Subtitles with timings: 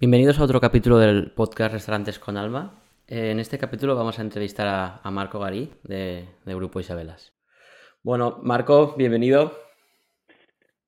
[0.00, 2.84] Bienvenidos a otro capítulo del podcast Restaurantes con Alma.
[3.08, 7.36] Eh, en este capítulo vamos a entrevistar a, Marco Garí de, Grupo Isabelas.
[8.04, 9.58] Bueno, Marco, bienvenido.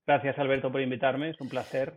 [0.07, 1.93] Gracias Alberto por invitarme, es un placer.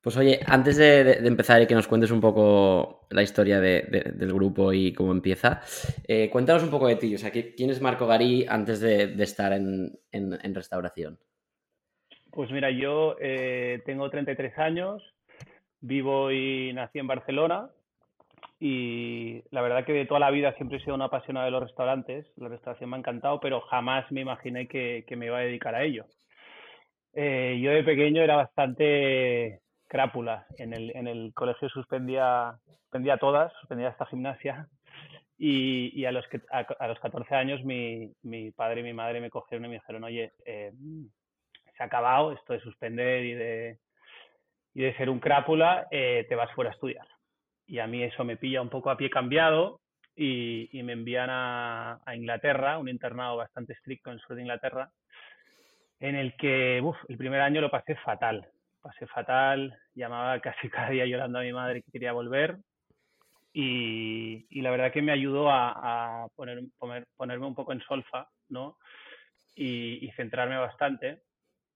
[0.00, 4.72] Pues oye, antes de, empezar y que nos cuentes un poco la historia del grupo
[4.72, 5.60] y cómo empieza,
[6.06, 7.16] eh, cuéntanos un poco de ti.
[7.16, 11.18] O sea, ¿quién es Marco Garí antes de, estar en, restauración?
[12.30, 15.13] Pues mira, yo eh, tengo 33 años,
[15.86, 17.68] Vivo y nací en Barcelona
[18.58, 21.62] y la verdad que de toda la vida siempre he sido una apasionada de los
[21.62, 22.26] restaurantes.
[22.36, 25.82] La restauración me ha encantado, pero jamás me imaginé que, me iba a dedicar a
[25.82, 26.06] ello.
[27.12, 30.46] Eh, yo de pequeño era bastante crápula.
[30.56, 34.66] En el, en el colegio suspendía, suspendía todas, suspendía esta gimnasia.
[35.36, 39.28] Y, a, los que, a, los 14 años mi, mi, padre y mi madre me
[39.28, 40.72] cogieron y me dijeron, oye, eh,
[41.76, 43.78] se ha acabado esto de suspender y de,
[44.74, 47.06] y de ser un crápula eh, te vas fuera a estudiar.
[47.66, 49.80] Y a mí eso me pilla un poco a pie cambiado
[50.16, 54.90] y, me envían a, Inglaterra, un internado bastante estricto en el sur de Inglaterra,
[56.00, 58.46] en el que el primer año lo pasé fatal.
[58.82, 62.58] Pasé fatal, llamaba casi cada día llorando a mi madre que quería volver.
[63.52, 66.60] Y, la verdad que me ayudó a, poner,
[67.16, 68.76] ponerme un poco en solfa, ¿no?
[69.56, 71.20] y centrarme bastante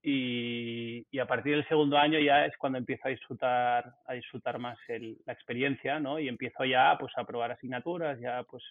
[0.03, 4.79] y, a partir del segundo año ya es cuando empiezo a disfrutar, a disfrutar más
[4.89, 6.19] la experiencia, ¿no?
[6.19, 8.63] Y empiezo ya pues a probar asignaturas, ya pues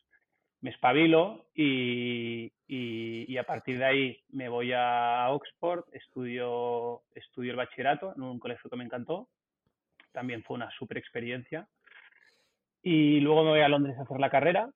[0.61, 7.57] me espabilo y, y, a partir de ahí me voy a Oxford, estudio, estudio el
[7.57, 9.27] bachillerato en un colegio que me encantó,
[10.11, 11.67] también fue una super experiencia.
[12.81, 14.69] Y luego me voy a Londres a hacer la carrera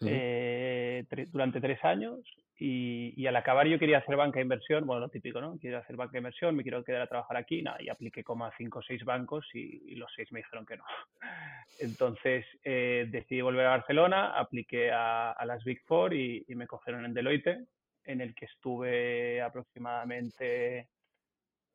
[0.00, 2.20] eh, durante tres años
[2.58, 5.58] y, al acabar yo quería hacer banca de inversión, bueno, lo típico, ¿no?
[5.58, 8.46] Quiero hacer banca de inversión, me quiero quedar a trabajar aquí, nada, y apliqué como
[8.46, 10.84] a cinco o seis bancos y, los seis me dijeron que no.
[11.80, 17.12] Entonces eh, decidí volver a Barcelona, apliqué a, las Big Four y, me cogieron en
[17.12, 17.66] Deloitte,
[18.04, 20.88] en el que estuve aproximadamente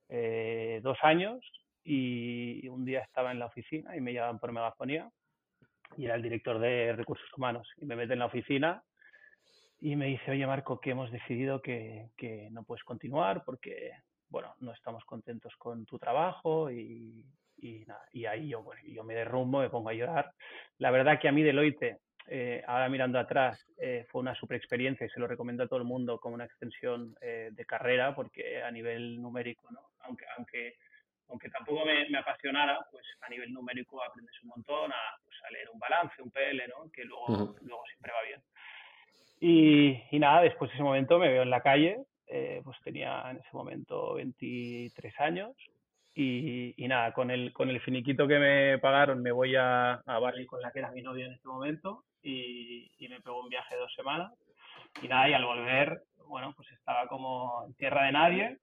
[0.10, 1.40] eh, dos años
[1.84, 5.10] y un día estaba en la oficina y me llaman por megafonía
[5.98, 8.84] y era el director de recursos humanos y me meten en la oficina
[9.82, 13.92] y me dice, oye Marco, que hemos decidido que, que, no puedes continuar porque,
[14.30, 17.26] bueno, no estamos contentos con tu trabajo y,
[17.58, 20.32] y, nada, y ahí yo, bueno, yo me derrumbo, me pongo a llorar.
[20.78, 21.98] La verdad que a mí Deloitte,
[22.28, 25.80] eh, ahora mirando atrás, eh, fue una super experiencia y se lo recomiendo a todo
[25.80, 29.80] el mundo como una extensión eh, de carrera porque a nivel numérico, ¿no?
[30.02, 30.76] aunque, aunque,
[31.28, 35.52] aunque tampoco me, me, apasionara, pues a nivel numérico aprendes un montón a, pues, a
[35.52, 36.92] leer un balance, un PL, ¿no?
[36.92, 38.42] que luego, luego siempre va bien.
[39.44, 41.98] Y, nada, después de ese momento me veo en la calle,
[42.28, 45.52] eh, pues tenía en ese momento 23 años
[46.14, 50.46] y, nada, con el, con el finiquito que me pagaron me voy a, a Bali
[50.46, 53.82] con la que era mi novia en ese momento y, me pegó un viaje de
[53.82, 54.32] dos semanas
[55.02, 58.58] y nada, y al volver, bueno, pues estaba como en tierra de nadie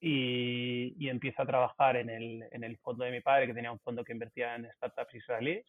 [0.00, 3.70] y, y empiezo a trabajar en el, en el fondo de mi padre, que tenía
[3.70, 5.66] un fondo que invertía en startups israelíes.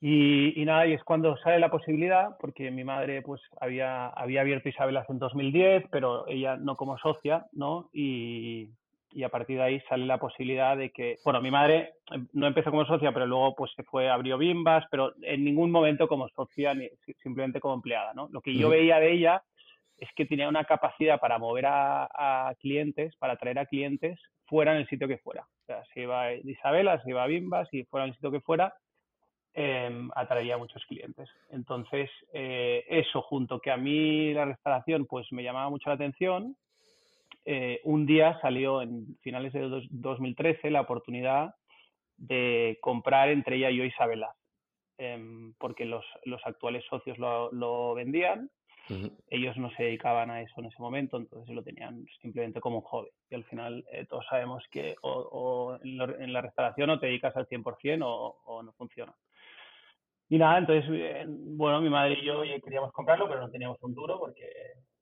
[0.00, 4.68] Y, nada, y es cuando sale la posibilidad, porque mi madre pues había, había abierto
[4.68, 7.90] Isabelas en 2010, pero ella no como socia, ¿no?
[7.92, 8.68] Y,
[9.10, 12.46] y, a partir de ahí sale la posibilidad de que, bueno, mi madre em, no
[12.46, 16.28] empezó como socia, pero luego pues se fue, abrió Bimbas, pero en ningún momento como
[16.28, 16.88] socia, ni,
[17.20, 18.28] simplemente como empleada, ¿no?
[18.30, 19.42] Lo que yo veía de ella
[19.96, 24.72] es que tenía una capacidad para mover a, a, clientes, para atraer a clientes fuera
[24.72, 25.42] en el sitio que fuera.
[25.42, 28.30] O sea, si iba a Isabela, si iba a Bimbas, si fuera en el sitio
[28.30, 28.72] que fuera,
[29.60, 31.28] eh, atraería a muchos clientes.
[31.50, 36.56] Entonces, eh, eso junto que a mí la restauración pues me llamaba mucho la atención,
[37.44, 41.56] eh, un día salió en finales de 2013 la oportunidad
[42.16, 44.32] de comprar entre ella y yo Isabela,
[44.96, 48.50] em, porque los, los, actuales socios lo, lo vendían,
[49.28, 52.84] ellos no se dedicaban a eso en ese momento, entonces lo tenían simplemente como un
[52.84, 53.08] hobby.
[53.28, 57.48] Y al final eh, todos sabemos que o, en, la restauración o te dedicas al
[57.48, 59.14] 100% o, o no funciona.
[60.28, 63.94] Y nada, entonces, eh, bueno, mi madre y yo queríamos comprarlo, pero no teníamos un
[63.94, 64.44] duro porque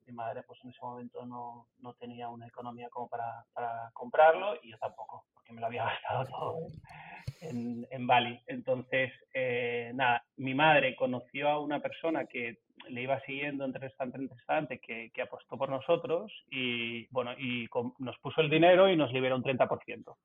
[0.05, 4.55] mi madre pues en ese momento no, no tenía una economía como para, para, comprarlo
[4.63, 6.57] y yo tampoco, porque me lo había gastado todo
[7.41, 8.39] en, en Bali.
[8.47, 14.17] Entonces, eh, nada, mi madre conoció a una persona que le iba siguiendo entre restaurante
[14.17, 17.67] en restaurante, que, que apostó por nosotros y, bueno, y
[17.99, 20.15] nos puso el dinero y nos liberó un 30%.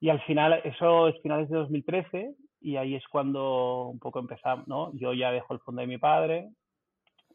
[0.00, 4.68] Y al final, eso es finales de 2013 y ahí es cuando un poco empezamos,
[4.68, 4.92] ¿no?
[4.94, 6.50] Yo ya dejo el fondo de mi padre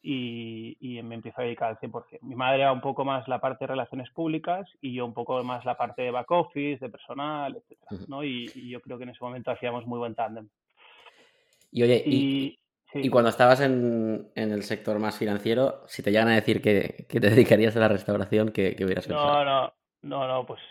[0.02, 2.20] y, me empiezo a dedicar al 100%.
[2.22, 5.44] Mi madre era un poco más la parte de relaciones públicas y yo un poco
[5.44, 8.08] más la parte de back office, de personal, etc.
[8.08, 8.24] ¿no?
[8.24, 10.48] Y, yo creo que en ese momento hacíamos muy buen tándem.
[11.72, 12.60] Y oye, y,
[13.10, 17.20] cuando estabas en, el sector más financiero, si te llegan a decir que, te
[17.60, 19.44] dedicarías a la restauración, ¿qué, hubieras pensado?
[19.44, 19.74] No, no,
[20.06, 20.62] no, no, pues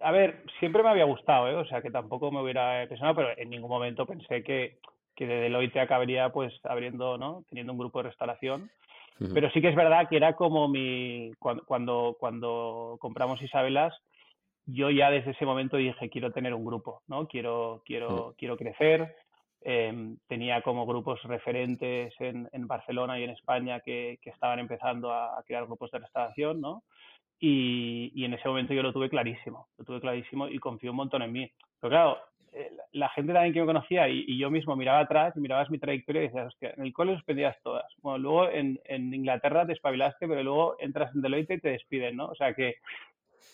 [0.00, 1.54] a ver, siempre me había gustado, ¿eh?
[1.54, 4.78] o sea que tampoco me hubiera pensado, pero en ningún momento pensé que,
[5.14, 7.44] que de Deloitte acabaría pues abriendo, ¿no?
[7.50, 8.70] Teniendo un grupo de restauración.
[9.32, 11.32] Pero sí que es verdad que era como mi,
[11.66, 13.94] cuando, cuando, compramos Isabelas,
[14.66, 17.26] yo ya desde ese momento dije, quiero tener un grupo, ¿no?
[17.26, 19.16] Quiero, quiero, quiero crecer.
[19.62, 25.12] Em, tenía como grupos referentes en, en, Barcelona y en España que, que estaban empezando
[25.12, 26.82] a, crear grupos de restauración, ¿no?
[27.38, 30.96] Y, y, en ese momento yo lo tuve clarísimo, lo tuve clarísimo y confío un
[30.96, 31.52] montón en mí.
[31.80, 32.18] Pero claro,
[32.56, 35.78] eh, la gente también que me conocía y, yo mismo miraba atrás y mirabas mi
[35.78, 37.84] trayectoria y decías, hostia, en el cole suspendías todas.
[37.98, 42.16] Bueno, luego en, en, Inglaterra te espabilaste, pero luego entras en Deloitte y te despiden,
[42.16, 42.28] ¿no?
[42.28, 42.76] O sea que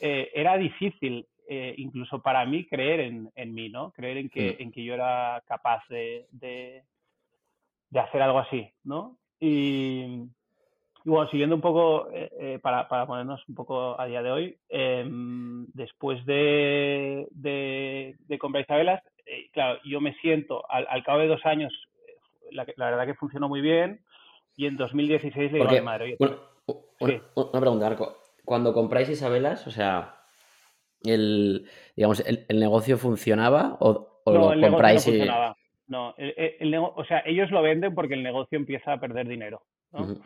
[0.00, 3.90] eh, era difícil, eh, incluso para mí, creer en, en, mí, ¿no?
[3.90, 6.84] Creer en que, en que yo era capaz de, de,
[7.90, 9.18] de hacer algo así, ¿no?
[9.40, 10.28] Y,
[11.04, 14.30] y bueno, siguiendo un poco, eh, eh, para, para, ponernos un poco a día de
[14.30, 21.02] hoy, em, después de, de, de comprar Isabelas, eh, claro, yo me siento, al, al,
[21.02, 21.72] cabo de dos años,
[22.50, 24.00] la, la, verdad que funcionó muy bien,
[24.56, 26.36] y en 2016 le digo a mi madre, una,
[27.34, 28.16] una, pregunta, Marco.
[28.44, 30.16] Cuando compráis Isabelas, o sea,
[31.02, 35.56] el, digamos, el, el negocio funcionaba o, o no, lo compráis no funcionaba.
[35.88, 39.62] No, el, el, o sea, ellos lo venden porque el negocio empieza a perder dinero.
[39.92, 40.16] ¿no?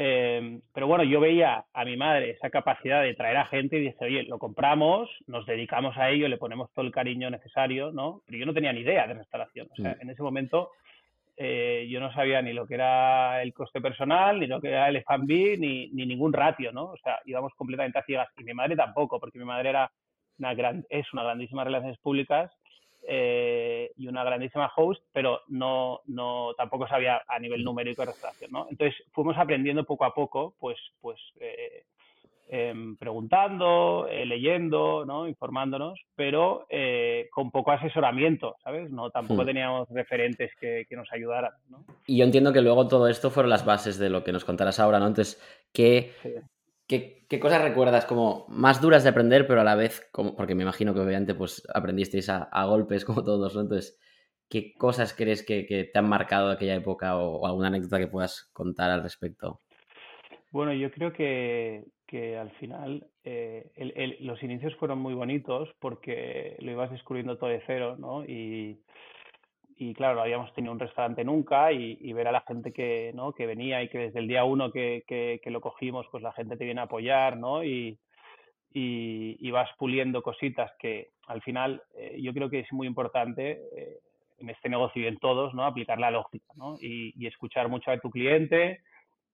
[0.00, 3.80] Eh, pero bueno, yo veía a mi madre esa capacidad de traer a gente y
[3.80, 8.22] dice, oye, lo compramos, nos dedicamos a ello, le ponemos todo el cariño necesario, ¿no?
[8.24, 9.66] Pero yo no tenía ni idea de restauración.
[9.72, 10.70] O sea, en ese momento
[11.36, 14.88] eh, yo no sabía ni lo que era el coste personal, ni lo que era
[14.88, 16.84] el F&B, ni, ni ningún ratio, ¿no?
[16.92, 18.28] O sea, íbamos completamente a ciegas.
[18.36, 19.90] Y mi madre tampoco, porque mi madre era
[20.38, 22.52] una gran, es una grandísima relaciones públicas
[23.10, 28.50] eh, y una grandísima host, pero no, no tampoco sabía a nivel numérico de restauración,
[28.52, 28.66] ¿no?
[28.70, 31.84] Entonces fuimos aprendiendo poco a poco, pues, pues eh,
[32.50, 35.26] em, preguntando, eh, leyendo, ¿no?
[35.26, 36.66] Informándonos, pero
[37.30, 38.90] con poco asesoramiento, ¿sabes?
[38.90, 39.46] No, tampoco hmm.
[39.46, 41.86] teníamos referentes que, que, nos ayudaran, ¿no?
[42.06, 44.80] Y yo entiendo que luego todo esto fueron las bases de lo que nos contarás
[44.80, 45.06] ahora, ¿no?
[45.06, 45.40] Entonces,
[45.72, 46.12] ¿qué,
[46.88, 50.62] ¿Qué, cosas recuerdas como más duras de aprender, pero a la vez, como, porque me
[50.62, 53.60] imagino que obviamente pues aprendisteis a, golpes como todos, ¿no?
[53.60, 54.00] Entonces,
[54.48, 58.50] ¿qué cosas crees que, te han marcado de aquella época o, alguna anécdota que puedas
[58.54, 59.60] contar al respecto?
[60.50, 61.84] Bueno, yo creo que,
[62.40, 67.96] al final eh, los inicios fueron muy bonitos porque lo ibas descubriendo todo de cero,
[67.98, 68.24] ¿no?
[68.24, 68.80] Y,
[69.80, 73.32] y claro, no habíamos tenido un restaurante nunca y, ver a la gente que, ¿no?
[73.32, 76.56] que venía y que desde el día uno que, que, lo cogimos, pues la gente
[76.56, 77.62] te viene a apoyar, ¿no?
[77.62, 77.96] Y,
[78.72, 83.98] y, vas puliendo cositas que al final eh, yo creo que es muy importante eh,
[84.38, 85.64] en este negocio y en todos, ¿no?
[85.64, 86.76] Aplicar la lógica, ¿no?
[86.80, 88.80] Y, escuchar mucho a tu cliente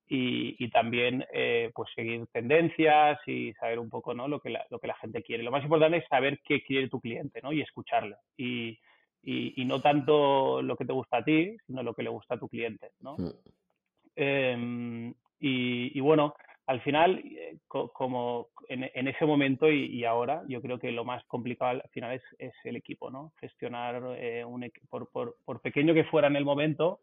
[0.06, 4.28] y, también eh, pues seguir tendencias y saber un poco, ¿no?
[4.28, 5.42] Lo que, la, lo que la gente quiere.
[5.42, 7.50] Lo más importante es saber qué quiere tu cliente, ¿no?
[7.50, 8.16] Y escucharlo.
[8.36, 8.78] Y,
[9.24, 12.38] y, no tanto lo que te gusta a ti, sino lo que le gusta a
[12.38, 13.16] tu cliente, ¿no?
[13.16, 13.30] Mm.
[14.16, 16.34] Em, y, bueno,
[16.66, 21.82] al final, eh, como en, ese momento y, ahora, yo creo que lo más complicado
[21.82, 23.32] al final es, el equipo, ¿no?
[23.40, 27.00] Gestionar eh, un por, por, por, pequeño que fuera en el momento,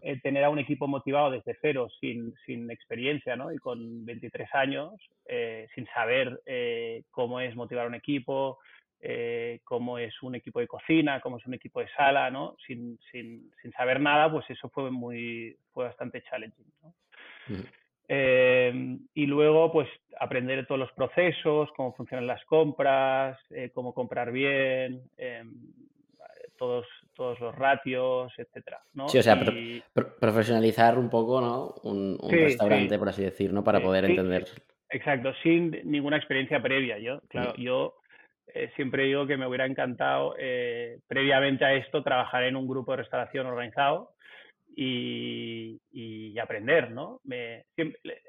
[0.00, 3.52] eh, tener a un equipo motivado desde cero, sin, sin experiencia, ¿no?
[3.52, 4.92] Y con 23 años,
[5.74, 6.40] sin saber
[7.10, 8.58] cómo es motivar un equipo,
[9.04, 12.56] eh, cómo es un equipo de cocina, cómo es un equipo de sala, ¿no?
[12.64, 16.94] Sin, sin, sin saber nada, pues eso fue muy, fue bastante challenging, ¿no?
[18.06, 19.88] eh, y luego, pues,
[20.20, 25.02] aprender todos los procesos, cómo funcionan las compras, eh, cómo comprar bien,
[26.56, 29.08] todos, todos los ratios, etcétera, ¿no?
[29.08, 29.42] Sí, o sea,
[30.20, 31.74] profesionalizar un poco, ¿no?
[31.82, 33.64] Un, un restaurante, por así decir, ¿no?
[33.64, 34.44] Para poder entender.
[34.90, 36.98] Exacto, sin ninguna experiencia previa.
[36.98, 37.94] Yo, claro, yo
[38.48, 42.92] eh, siempre digo que me hubiera encantado, eh, previamente a esto, trabajar en un grupo
[42.92, 44.10] de restauración organizado
[44.74, 47.20] y, y aprender, ¿no?
[47.24, 47.64] Me,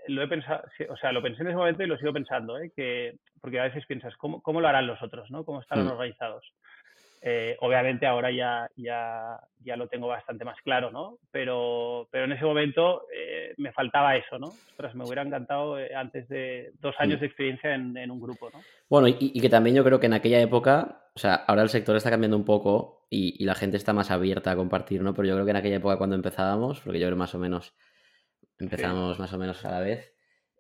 [0.08, 2.72] lo he pensado, o sea, lo pensé en ese momento y lo sigo pensando, ¿eh?
[2.76, 5.44] que, porque a veces piensas, ¿cómo, cómo lo harán los otros, ¿no?
[5.46, 5.92] ¿Cómo estarán mm.
[5.92, 6.54] organizados?
[7.26, 11.20] Eh, obviamente ahora ya, ya, ya lo tengo bastante más claro, ¿no?
[11.32, 14.48] Pero, pero en ese momento eh, me faltaba eso, ¿no?
[14.48, 18.50] Ostras, me hubiera encantado eh, antes de dos años de experiencia en, en un grupo,
[18.52, 18.60] ¿no?
[18.90, 21.70] Bueno, y, y, que también yo creo que en aquella época, o sea, ahora el
[21.70, 25.14] sector está cambiando un poco y, y, la gente está más abierta a compartir, ¿no?
[25.14, 27.74] Pero yo creo que en aquella época cuando empezábamos, porque yo creo más o menos
[28.60, 30.14] empezamos más o menos a la vez,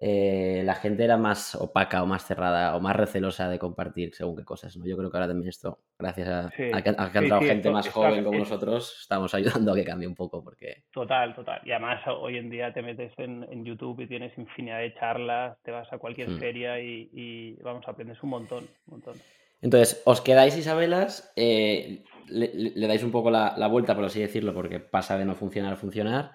[0.05, 4.35] eh, la gente era más opaca o más cerrada o más recelosa de compartir según
[4.35, 4.85] qué cosas, ¿no?
[4.85, 8.37] Yo creo que ahora también esto, gracias a, que, ha entrado gente más joven como
[8.37, 10.83] nosotros, estamos ayudando a que cambie un poco porque...
[10.91, 11.61] Total, total.
[11.63, 15.71] Y además hoy en día te metes en, YouTube y tienes infinidad de charlas, te
[15.71, 16.37] vas a cualquier hmm.
[16.37, 19.15] feria y, vamos, aprendes un montón, un montón.
[19.61, 24.53] Entonces, os quedáis Isabelas, eh, le, dais un poco la, la, vuelta, por así decirlo,
[24.53, 26.33] porque pasa de no funcionar a funcionar.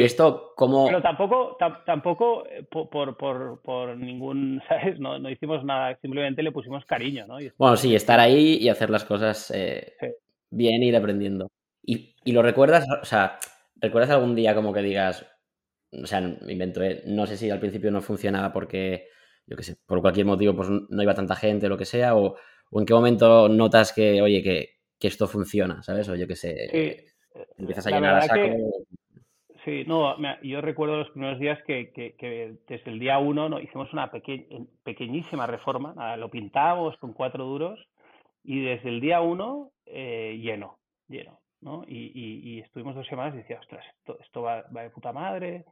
[0.00, 0.86] Y esto, como.
[0.86, 4.98] Pero tampoco, tampoco eh, por, por, por, ningún, ¿sabes?
[4.98, 7.36] No, no, hicimos nada, simplemente le pusimos cariño, ¿no?
[7.58, 9.94] Bueno, sí, estar ahí y hacer las cosas eh,
[10.50, 11.48] bien, ir aprendiendo.
[11.84, 13.38] Y, y, lo recuerdas, o sea,
[13.76, 15.26] ¿recuerdas algún día como que digas,
[15.92, 19.08] o sea, invento, eh, no sé si al principio no funcionaba porque,
[19.46, 22.16] yo qué sé, por cualquier motivo pues no iba tanta gente o lo que sea,
[22.16, 22.36] o,
[22.70, 26.08] o en qué momento notas que, oye, que, que esto funciona, ¿sabes?
[26.08, 27.04] O yo qué sé,
[27.58, 28.86] empiezas a llenar a saco.
[29.64, 33.60] Sí, no, yo recuerdo los primeros días que, desde el día uno ¿no?
[33.60, 37.78] hicimos una pequeñísima reforma, lo pintamos con cuatro duros
[38.42, 41.84] y desde el día uno eh, lleno, lleno, ¿no?
[41.86, 43.84] Y, estuvimos dos semanas y decía, ostras,
[44.20, 45.64] esto, va, de puta madre,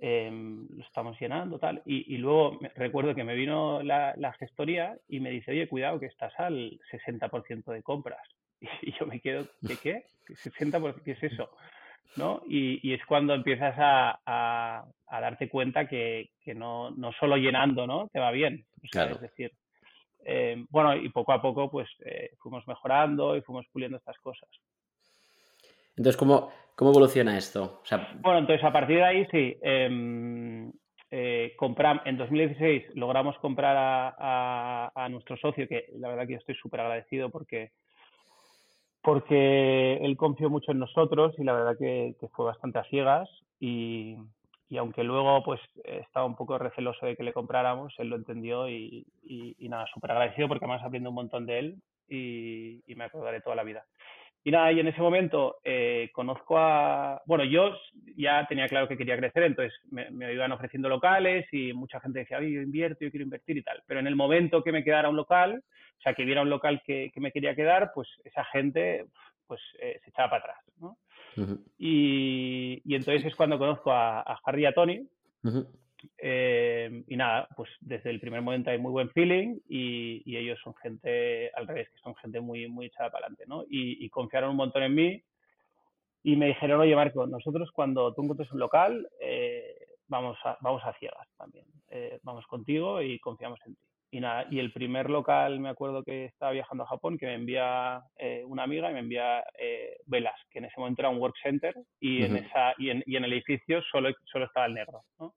[0.00, 1.82] em, lo estamos llenando, tal.
[1.84, 6.32] Y, luego recuerdo que me vino la, gestoría y me dice, oye, cuidado que estás
[6.38, 8.26] al 60% de compras.
[8.80, 10.04] Y, yo me quedo, ¿de qué?
[10.26, 11.02] ¿60%?
[11.04, 11.50] ¿Qué es eso?
[12.16, 12.42] ¿No?
[12.48, 18.08] Y, es cuando empiezas a, darte cuenta que, no, no, solo llenando, ¿no?
[18.12, 18.64] Te va bien.
[18.82, 19.52] Es decir,
[20.24, 24.48] eh, bueno, y poco a poco pues eh, fuimos mejorando y fuimos puliendo estas cosas.
[25.96, 27.82] Entonces, ¿cómo, cómo evoluciona esto?
[28.20, 29.56] Bueno, entonces a partir de ahí sí.
[29.62, 30.72] Em,
[31.10, 31.56] eh,
[32.04, 36.80] en 2016 logramos comprar a, a, nuestro socio, que la verdad que yo estoy súper
[36.80, 37.70] agradecido porque
[39.06, 43.28] porque él confió mucho en nosotros y la verdad que, fue bastante a ciegas
[43.60, 44.16] y,
[44.76, 49.06] aunque luego pues estaba un poco receloso de que le compráramos, él lo entendió y,
[49.60, 51.76] nada, súper agradecido porque además aprendido un montón de él
[52.08, 53.84] y, me acordaré toda la vida.
[54.42, 57.22] Y nada, y en ese momento eh, conozco a...
[57.26, 57.76] Bueno, yo
[58.16, 62.40] ya tenía claro que quería crecer, entonces me, iban ofreciendo locales y mucha gente decía,
[62.40, 63.84] yo invierto, yo quiero invertir y tal.
[63.86, 65.62] Pero en el momento que me quedara un local,
[65.98, 69.06] o sea, que viera un local que, me quería quedar, pues esa gente
[69.46, 70.96] pues eh, se echaba para atrás, ¿no?
[71.78, 75.06] y, entonces es cuando conozco a, Harry y a Tony.
[76.18, 80.74] Eh, y nada, pues desde el primer momento hay muy buen feeling y, ellos son
[80.74, 83.64] gente, al revés, que son gente muy, muy echada para adelante, ¿no?
[83.68, 85.22] Y, confiaron un montón en mí
[86.22, 90.82] y me dijeron, oye Marco, nosotros cuando tú encuentres un local, eh, vamos, a, vamos
[90.84, 93.82] a ciegas también, eh, vamos contigo y confiamos en ti.
[94.10, 97.34] Y nada, y el primer local, me acuerdo que estaba viajando a Japón, que me
[97.34, 98.00] envía
[98.46, 99.42] una amiga y me envía
[100.06, 103.16] velas, que en ese momento era un work center y, en, esa, y, en, y
[103.16, 105.34] en el edificio solo, solo estaba el negro, ¿no?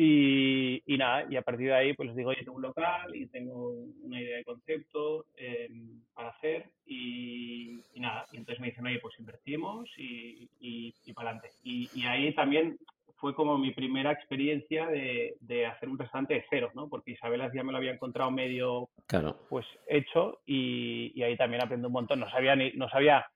[0.00, 3.16] Y, y, nada, y a partir de ahí pues les digo, oye, tengo un local
[3.16, 3.70] y tengo
[4.02, 9.18] una idea de concepto em, para hacer y, nada, y entonces me dicen, oye, pues
[9.18, 11.50] invertimos y, y, para adelante.
[11.64, 12.78] Y, ahí también
[13.16, 16.88] fue como mi primera experiencia de, de, hacer un restaurante de cero, ¿no?
[16.88, 19.36] Porque Isabela ya me lo había encontrado medio claro.
[19.48, 22.20] pues hecho y, ahí también aprendí un montón.
[22.20, 23.26] No sabía ni, no sabía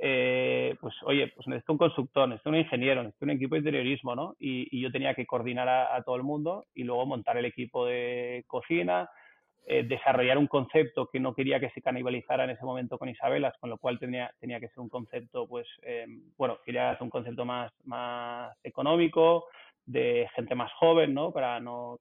[0.00, 4.14] eh, pues oye, pues necesito un constructor, necesito un ingeniero, necesito un equipo de interiorismo,
[4.14, 4.36] ¿no?
[4.38, 8.44] Y, yo tenía que coordinar a, todo el mundo y luego montar el equipo de
[8.46, 9.08] cocina,
[9.66, 13.54] eh, desarrollar un concepto que no quería que se canibalizara en ese momento con Isabelas,
[13.60, 17.10] con lo cual tenía, tenía que ser un concepto, pues, eh, bueno, quería hacer un
[17.10, 19.46] concepto más, más económico,
[19.84, 21.32] de gente más joven, ¿no?
[21.32, 21.98] Para no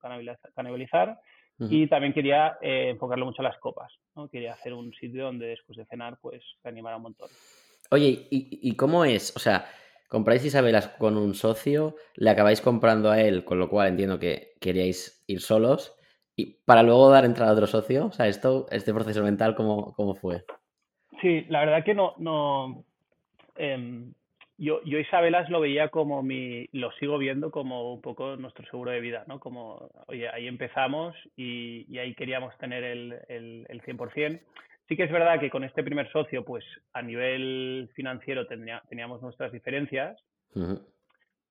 [0.54, 1.20] canibalizar.
[1.60, 4.30] Y también quería enfocarlo mucho a las copas, ¿no?
[4.30, 7.30] Quería hacer un sitio donde después de cenar, pues, se animara un montón.
[7.90, 9.36] Oye, ¿y, cómo es?
[9.36, 9.66] O sea,
[10.10, 14.56] compráis Isabelas con un socio, le acabáis comprando a él, con lo cual entiendo que
[14.60, 15.97] queríais ir solos,
[16.38, 18.06] y para luego dar entrada a otro socio.
[18.06, 20.44] O sea, esto, este proceso mental, ¿cómo, cómo fue?
[21.20, 22.86] Sí, la verdad que no, no.
[23.56, 24.13] Em,
[24.60, 28.91] yo, yo Isabelas lo veía como mi, lo sigo viendo como un poco nuestro seguro
[28.91, 29.39] de vida, ¿no?
[29.39, 34.39] Como, oye, ahí empezamos y, ahí queríamos tener el, el, el 100%.
[34.88, 36.63] Sí que es verdad que con este primer socio, pues
[36.94, 40.17] a nivel financiero teníamos nuestras diferencias.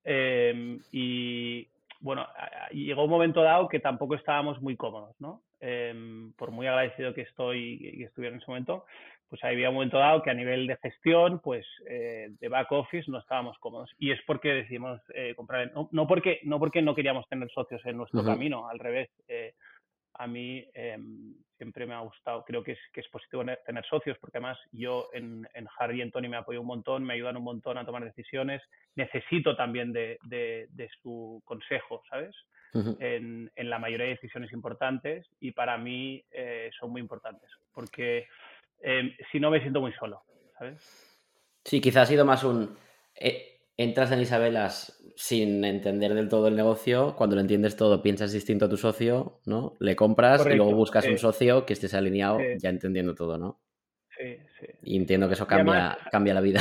[0.04, 1.68] Em, y
[2.00, 2.26] bueno,
[2.70, 5.42] llegó un momento dado que tampoco estábamos muy cómodos, ¿no?
[5.60, 8.84] Em, por muy agradecido que estoy y estuviera en ese momento,
[9.28, 13.10] pues había un momento dado que a nivel de gestión, pues eh, de back office
[13.10, 13.90] no estábamos cómodos.
[13.98, 17.96] Y es porque decidimos eh, comprar, no, porque, no porque no queríamos tener socios en
[17.96, 19.10] nuestro camino, al revés.
[20.18, 24.16] A mí em, siempre me ha gustado, creo que es, que es positivo tener socios,
[24.18, 27.36] porque además yo en, en, Harry y en Tony me apoyo un montón, me ayudan
[27.36, 28.62] un montón a tomar decisiones,
[28.94, 32.34] necesito también de, de, su consejo, ¿sabes?
[33.00, 38.26] en, en, la mayoría de decisiones importantes y para mí eh, son muy importantes, porque
[38.80, 40.22] em, si no me siento muy solo,
[40.58, 41.16] ¿sabes?
[41.64, 42.76] Sí, quizás ha sido más un...
[43.14, 48.32] Eh, entras en Isabelas sin entender del todo el negocio, cuando lo entiendes todo piensas
[48.32, 49.72] distinto a tu socio, ¿no?
[49.80, 53.58] Le compras y luego buscas un socio que estés alineado ya entendiendo todo, ¿no?
[54.16, 54.66] Sí, sí.
[54.82, 56.60] Y entiendo que eso cambia, cambia la vida.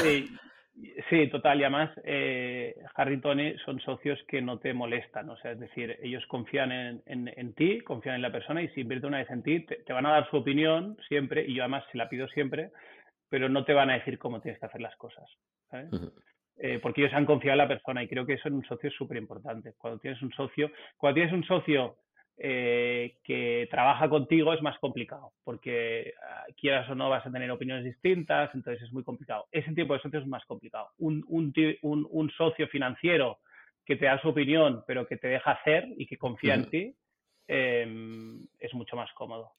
[1.09, 1.59] Sí, total.
[1.59, 5.29] Y además, eh, Harry y Tony son socios que no te molestan.
[5.29, 8.81] O sea, es decir, ellos confían en, en, ti, confían en la persona y si
[8.81, 11.45] invierte una vez en ti, te, van a dar su opinión siempre.
[11.45, 12.71] Y yo además se la pido siempre,
[13.29, 15.29] pero no te van a decir cómo tienes que hacer las cosas.
[15.69, 15.89] ¿sabes?
[16.57, 18.89] Eh, porque ellos han confiado en la persona y creo que eso en un socio
[18.89, 19.73] es súper importante.
[19.77, 21.97] Cuando tienes un socio, cuando tienes un socio
[22.37, 27.49] eh, que trabaja contigo es más complicado, porque ah, quieras o no vas a tener
[27.51, 29.47] opiniones distintas, entonces es muy complicado.
[29.51, 30.89] Ese tipo de socios es más complicado.
[30.97, 33.39] Un, un, un, socio financiero
[33.85, 36.95] que te da su opinión, pero que te deja hacer y que confía en ti,
[37.47, 39.51] em, es mucho más cómodo.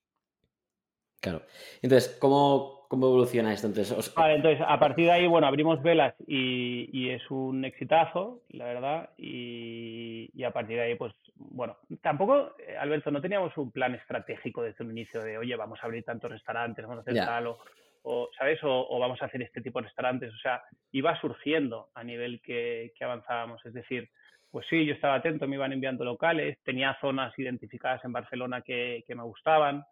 [1.20, 1.42] Claro.
[1.82, 3.66] Entonces, ¿cómo, cómo evoluciona esto?
[3.66, 8.42] Entonces, Vale, entonces, a partir de ahí, bueno, abrimos velas y, y es un exitazo,
[8.50, 13.56] la verdad, y, y, a partir de ahí, pues, bueno, tampoco, eh, Alberto, no teníamos
[13.56, 17.10] un plan estratégico desde un inicio de, oye, vamos a abrir tantos restaurantes, vamos a
[17.10, 17.58] hacer tal, o,
[18.02, 18.62] o, ¿sabes?
[18.62, 22.40] O, o, vamos a hacer este tipo de restaurantes, o sea, iba surgiendo a nivel
[22.40, 24.08] que, que avanzábamos, es decir,
[24.50, 29.04] pues sí, yo estaba atento, me iban enviando locales, tenía zonas identificadas en Barcelona que,
[29.06, 29.84] que me gustaban,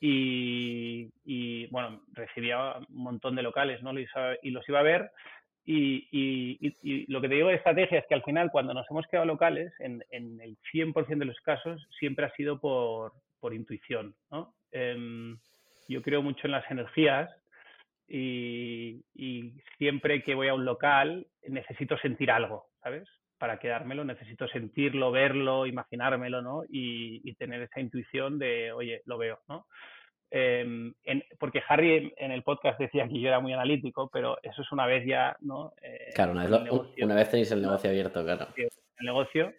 [0.00, 3.92] y, bueno, recibía un montón de locales, ¿no?
[4.42, 5.10] Y los iba a ver.
[5.66, 9.26] Y, lo que te digo de estrategia es que al final, cuando nos hemos quedado
[9.26, 14.54] locales, en, el 100% de los casos, siempre ha sido por, por intuición, ¿no?
[14.72, 15.38] Em,
[15.88, 17.30] yo creo mucho en las energías
[18.08, 19.02] y,
[19.78, 23.08] siempre que voy a un local necesito sentir algo, ¿sabes?
[23.40, 26.62] Para quedármelo, necesito sentirlo, verlo, imaginármelo, ¿no?
[26.68, 29.66] Y, y tener esa intuición de, oye, lo veo, ¿no?
[30.30, 30.94] Em,
[31.40, 34.86] porque Harry en el podcast decía que yo era muy analítico, pero eso es una
[34.86, 35.72] vez ya, ¿no?
[35.82, 38.46] Eh, claro, una vez, tenéis el negocio abierto, claro.
[38.56, 39.52] El negocio.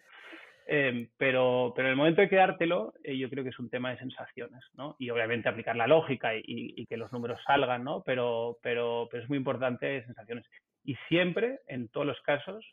[0.64, 3.90] Em, pero, pero en el momento de quedártelo, eh, yo creo que es un tema
[3.90, 4.96] de sensaciones, ¿no?
[4.98, 8.02] Y obviamente aplicar la lógica y, que los números salgan, ¿no?
[8.06, 10.46] Pero, pero, pero es muy importante sensaciones.
[10.84, 12.64] Y siempre, en todos los casos,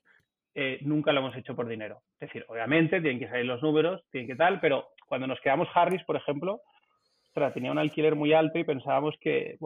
[0.62, 2.02] eh, nunca lo hemos hecho por dinero.
[2.20, 5.70] Es decir, obviamente tienen que salir los números, tienen que tal, pero cuando nos quedamos
[5.74, 6.62] Harris, por ejemplo,
[7.54, 9.58] tenía un alquiler muy alto y pensábamos que,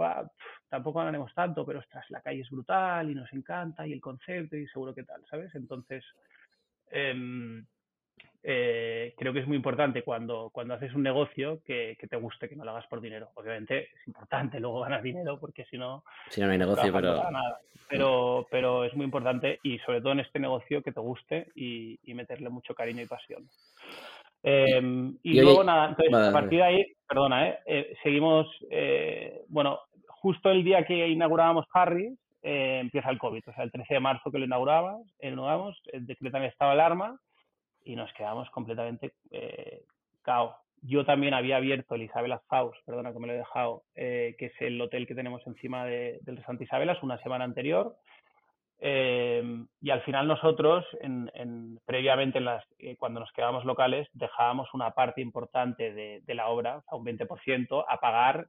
[0.70, 4.56] tampoco ganaremos tanto, pero ostras, la calle es brutal y nos encanta y el concepto
[4.56, 5.56] y seguro que tal, ¿sabes?
[5.56, 6.06] Entonces,
[6.92, 7.66] em,
[8.44, 12.56] eh, creo que es muy importante cuando, cuando haces un negocio que, te guste, que
[12.56, 13.30] no lo hagas por dinero.
[13.36, 16.04] Obviamente es importante luego ganar dinero porque si no...
[16.30, 17.24] Si no, hay negocio, pero...
[17.90, 18.48] pero...
[18.52, 22.50] Pero es muy importante y sobre todo en este negocio que te guste y meterle
[22.50, 23.48] mucho cariño y pasión.
[24.46, 27.60] Em, y, luego nada, entonces a partir de ahí, perdona, ¿eh?
[27.66, 33.54] eh seguimos, eh, bueno, justo el día que inaugurábamos Harry, eh, empieza el COVID, o
[33.54, 37.18] sea, el 13 de marzo que lo inauguramos, inauguramos decretan el estado de alarma
[37.84, 39.84] y nos quedamos completamente eh,
[40.22, 40.58] cao.
[40.82, 44.54] Yo también había abierto el Isabela House, perdona que me lo he dejado, que es
[44.60, 47.96] el hotel que tenemos encima del restaurante Isabelas, una semana anterior.
[48.86, 54.74] Em, y al final nosotros, en, previamente en las, eh, cuando nos quedábamos locales, dejábamos
[54.74, 58.48] una parte importante de, la obra, o sea, un 20%, a pagar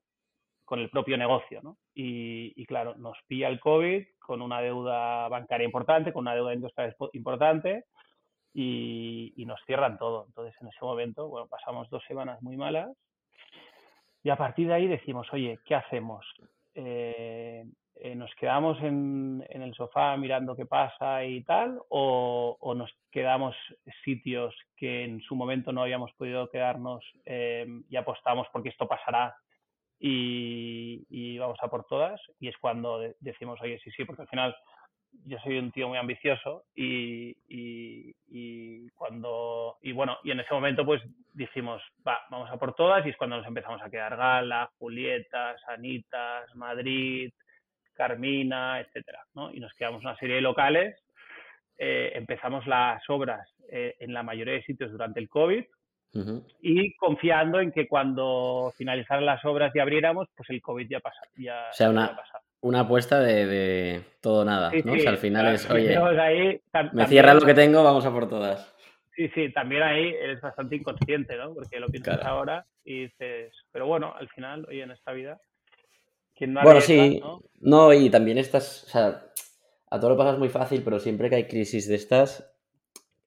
[0.64, 1.60] con el propio negocio.
[1.62, 1.76] ¿no?
[1.94, 6.96] Y, claro, nos pilla el COVID con una deuda bancaria importante, con una deuda industrial
[7.12, 7.84] importante
[8.54, 10.24] y, nos cierran todo.
[10.26, 12.90] Entonces, en ese momento, bueno, pasamos dos semanas muy malas
[14.22, 16.24] y a partir de ahí decimos, oye, ¿qué hacemos?
[16.74, 17.64] Eh,
[17.96, 23.54] eh, nos quedamos en, en, el sofá mirando qué pasa y tal, o, nos quedamos
[24.04, 29.36] sitios que en su momento no habíamos podido quedarnos eh, y apostamos porque esto pasará
[30.00, 32.20] y, vamos a por todas.
[32.40, 34.56] Y es cuando decimos, oye, sí, sí, porque al final
[35.26, 40.52] yo soy un tío muy ambicioso y, y, y, cuando y bueno y en ese
[40.52, 44.16] momento pues dijimos va vamos a por todas y es cuando nos empezamos a quedar
[44.16, 47.32] Gala Julieta Sanitas Madrid
[47.94, 49.52] Carmina, etcétera, ¿no?
[49.52, 51.00] Y nos quedamos una serie de locales.
[51.78, 55.64] Eh, empezamos las obras eh, en la mayoría de sitios durante el COVID
[56.60, 61.20] y confiando en que cuando finalizaran las obras y abriéramos, pues el COVID ya pasa.
[61.36, 62.16] Ya, o sea, una,
[62.64, 64.92] una apuesta de, de todo nada, ¿no?
[64.94, 65.98] o sea, al final es, oye,
[66.94, 68.74] me cierra lo que tengo, vamos a por todas.
[69.14, 71.52] Sí, sí, también ahí eres bastante inconsciente, ¿no?
[71.52, 75.38] Porque lo piensas ahora y dices, pero bueno, al final, oye, en esta vida,
[76.34, 77.20] ¿quién no Bueno, sí,
[77.60, 77.92] ¿no?
[77.92, 79.26] y también estás, o sea,
[79.90, 82.50] a todo lo pasas muy fácil, pero siempre que hay crisis de estas,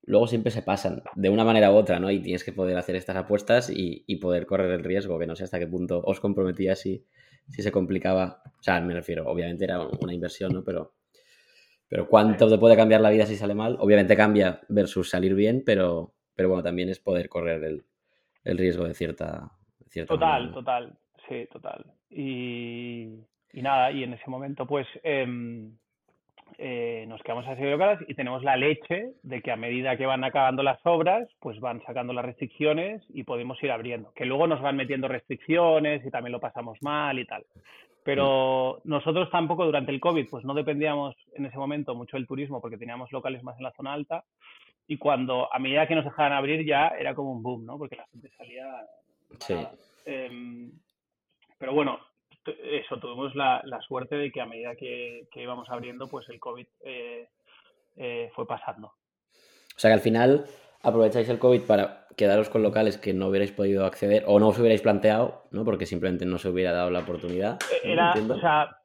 [0.02, 2.10] luego siempre se pasan, de una manera u otra, ¿no?
[2.10, 5.44] Y tienes que poder hacer estas apuestas y, poder correr el riesgo, que no sé
[5.44, 7.06] hasta qué punto os comprometía si,
[7.50, 10.64] si se complicaba, o sea, me refiero, obviamente era una inversión, ¿no?
[10.64, 10.98] Pero
[11.90, 13.78] pero cuánto te puede cambiar la vida si sale mal.
[13.80, 18.94] Obviamente cambia versus salir bien, pero, pero bueno, también es poder correr el, riesgo de
[18.94, 19.52] cierta,
[20.08, 21.86] Total, total, sí, total.
[22.10, 25.76] Y, nada, y en ese momento pues em,
[26.58, 30.24] eh, nos quedamos así de y tenemos la leche de que a medida que van
[30.24, 34.12] acabando las obras, pues van sacando las restricciones y podemos ir abriendo.
[34.14, 37.46] Que luego nos van metiendo restricciones y también lo pasamos mal y tal.
[38.04, 42.62] Pero nosotros tampoco durante el COVID, pues no dependíamos en ese momento mucho del turismo
[42.62, 44.24] porque teníamos locales más en la zona alta.
[44.88, 47.78] Y cuando, a medida que nos dejaban abrir, ya era como un boom, ¿no?
[47.78, 48.66] Porque la gente salía.
[49.40, 49.56] Sí.
[50.06, 50.72] Em,
[51.58, 52.00] pero bueno,
[52.64, 57.28] eso, tuvimos la, suerte de que a medida que, íbamos abriendo, pues el COVID eh,
[57.96, 58.88] eh, fue pasando.
[58.88, 60.46] O sea que al final
[60.82, 64.60] aprovecháis el COVID para quedaros con locales que no hubierais podido acceder o no os
[64.60, 65.64] hubierais planteado, ¿no?
[65.64, 67.60] Porque simplemente no se hubiera dado la oportunidad.
[67.84, 68.78] Era, o sea,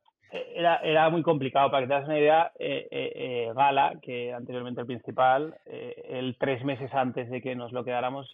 [0.54, 1.70] era, era, muy complicado.
[1.70, 6.36] Para que te das una idea, eh, eh, eh, Gala, que anteriormente el principal, el
[6.38, 8.32] tres meses antes de que nos lo quedáramos,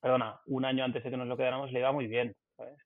[0.00, 2.34] perdona, un año antes de que nos lo quedáramos, le iba muy bien.
[2.56, 2.78] ¿sabes?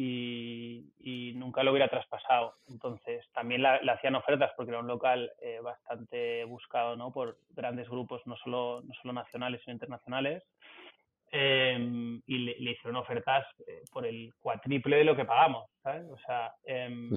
[0.00, 2.54] Em, y, nunca lo hubiera traspasado.
[2.68, 7.12] Entonces, también le hacían ofertas porque era un local eh, bastante buscado ¿no?
[7.12, 10.44] por grandes grupos, no solo, no solo nacionales, sino internacionales.
[11.30, 16.06] Em, y le, hicieron ofertas eh, por el cuatriple de lo que pagamos, ¿sabes?
[16.10, 17.10] O sea, em,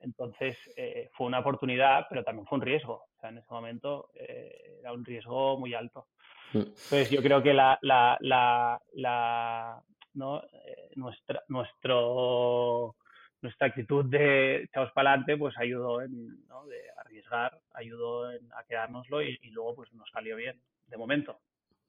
[0.00, 2.94] entonces eh, fue una oportunidad, pero también fue un riesgo.
[2.94, 6.06] O sea, en ese momento era un riesgo muy alto.
[6.54, 6.58] Mm.
[6.58, 9.82] Entonces yo creo que la, la, la,
[10.14, 10.42] ¿no?
[10.42, 12.96] Eh, nuestra, nuestro,
[13.40, 19.22] nuestra actitud de echados para adelante pues ayudó en de arriesgar, ayudó en, a quedárnoslo
[19.22, 21.38] y, luego pues nos salió bien, de momento.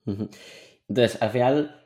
[0.05, 1.81] Entonces, al final,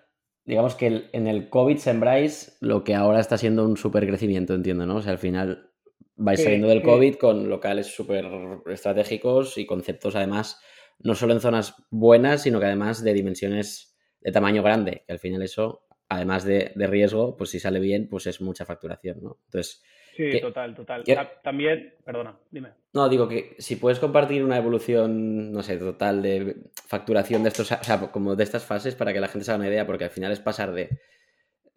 [0.46, 4.86] digamos que en el COVID sembráis lo que ahora está siendo un súper crecimiento, entiendo,
[4.86, 4.98] ¿no?
[4.98, 5.72] O sea, al final
[6.16, 8.26] vais saliendo del COVID con locales súper
[8.68, 10.60] estratégicos y conceptos además,
[11.00, 15.20] no solo en zonas buenas, sino que además de dimensiones de tamaño grande, que al
[15.20, 19.38] final eso además de, riesgo, pues si sale bien, pues es mucha facturación, ¿no?
[19.46, 19.84] Entonces.
[20.16, 21.04] Sí, total, total.
[21.44, 22.70] También, perdona, dime.
[22.94, 26.56] No, digo que si puedes compartir una evolución, no sé, total de
[26.88, 29.60] facturación de estos, o sea, como de estas fases para que la gente se haga
[29.60, 30.90] una idea, porque al final es pasar de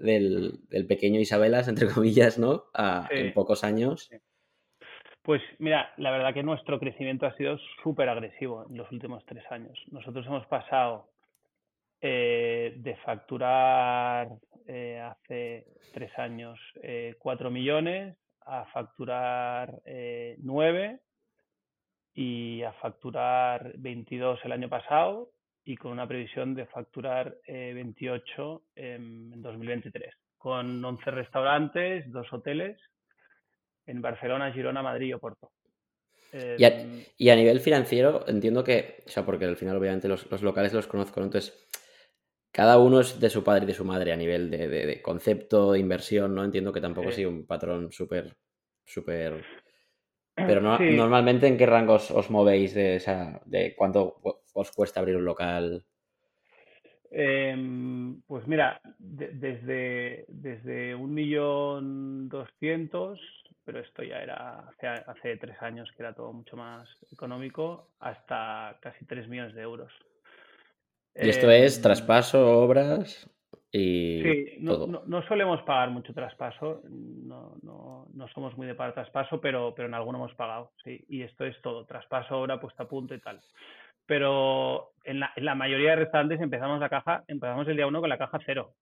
[0.00, 2.64] del, pequeño Isabelas, entre comillas, ¿no?
[2.74, 4.10] A, en pocos años.
[5.22, 9.44] Pues mira, la verdad que nuestro crecimiento ha sido súper agresivo en los últimos tres
[9.50, 9.78] años.
[9.90, 11.10] Nosotros hemos pasado
[12.00, 14.28] eh, de facturar
[14.72, 20.98] eh, hace tres años eh, 4 millones a facturar 9 eh,
[22.14, 25.32] y a facturar 22 el año pasado
[25.64, 32.78] y con una previsión de facturar 28 en 2023, con 11 restaurantes, dos hoteles
[33.86, 35.50] en Barcelona, Girona, Madrid y Oporto.
[36.32, 40.06] Y a, em, y a, nivel financiero, entiendo que, o sea, porque al final obviamente
[40.06, 41.68] los, los locales los conozco, entonces
[42.52, 45.78] cada uno es de su padre y de su madre a nivel de, concepto, de
[45.78, 46.44] inversión, ¿no?
[46.44, 47.24] Entiendo que tampoco sí.
[47.24, 48.36] un patrón súper,
[48.84, 49.44] súper...
[50.34, 54.20] Pero no, normalmente en qué rangos os movéis de, esa, de cuánto
[54.54, 55.84] os cuesta abrir un local.
[57.10, 63.20] Em, pues mira, desde, desde un millón doscientos,
[63.64, 68.78] pero esto ya era hace, hace tres años que era todo mucho más económico, hasta
[68.80, 69.92] casi tres millones de euros.
[71.14, 73.28] Y esto es em, traspaso, obras
[73.72, 74.22] y.
[74.22, 79.74] Sí, no, No, solemos pagar mucho traspaso, no, no, somos muy de pagar traspaso, pero,
[79.74, 81.04] pero en alguno hemos pagado, sí.
[81.08, 83.40] Y esto es todo, traspaso, obra, puesta a punto y tal.
[84.06, 88.00] Pero en la, en la mayoría de restaurantes empezamos la caja, empezamos el día uno
[88.00, 88.74] con la caja cero.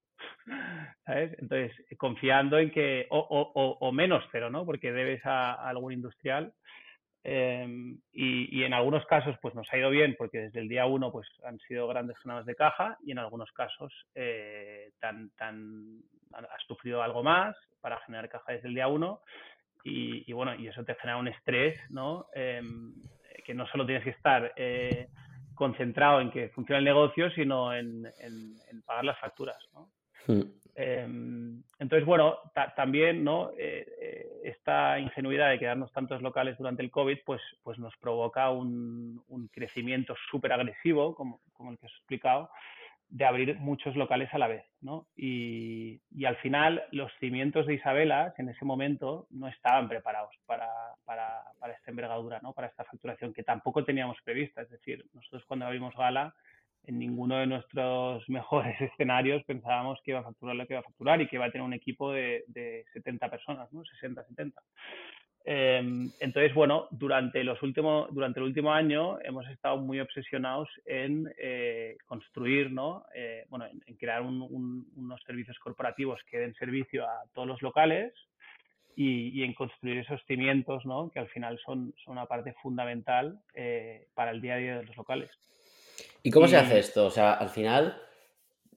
[1.05, 1.37] ¿Sabes?
[1.38, 4.64] Entonces, confiando en que, o, o, o, menos cero, ¿no?
[4.64, 6.53] Porque debes a algún industrial
[7.25, 11.11] Em, y, en algunos casos pues nos ha ido bien porque desde el día uno
[11.11, 16.01] pues han sido grandes jornadas de caja y en algunos casos eh, tan, tan,
[16.33, 19.21] has sufrido algo más para generar caja desde el día uno
[19.85, 22.27] y, bueno, y eso te genera un estrés, ¿no?
[22.35, 22.93] Em,
[23.45, 25.09] que no solo tienes que estar eh,
[25.55, 28.05] concentrado en que funcione el negocio, sino en,
[28.85, 29.91] pagar las facturas, ¿no?
[30.27, 30.43] Hmm.
[30.81, 32.38] Em, entonces, bueno,
[32.77, 33.51] también, ¿no?
[33.59, 39.21] Eh, esta ingenuidad de quedarnos tantos locales durante el COVID, pues, pues nos provoca un,
[39.27, 42.51] un crecimiento súper agresivo, como, como el que os he explicado,
[43.09, 45.09] de abrir muchos locales a la vez, ¿no?
[45.17, 50.69] Y, y, al final los cimientos de Isabela en ese momento no estaban preparados para,
[51.05, 52.53] para, para, esta envergadura, ¿no?
[52.53, 54.62] Para esta facturación que tampoco teníamos prevista.
[54.62, 56.35] Es decir, nosotros cuando abrimos Gala,
[56.85, 60.85] en ninguno de nuestros mejores escenarios pensábamos que iba a facturar lo que iba a
[60.85, 63.85] facturar y que iba a tener un equipo de, de 70 personas, ¿no?
[63.85, 64.62] 60, 70.
[65.51, 71.33] Eh, entonces, bueno, durante, los últimos, durante el último año hemos estado muy obsesionados en
[71.38, 73.05] eh, construir, ¿no?
[73.14, 77.62] Eh, bueno, en, crear un, un, unos servicios corporativos que den servicio a todos los
[77.62, 78.12] locales
[78.95, 81.09] y, y en construir esos cimientos, ¿no?
[81.11, 84.85] Que al final son, son una parte fundamental eh, para el día a día de
[84.85, 85.31] los locales.
[86.23, 86.49] ¿Y cómo y...
[86.51, 87.07] se hace esto?
[87.07, 88.03] O sea, al final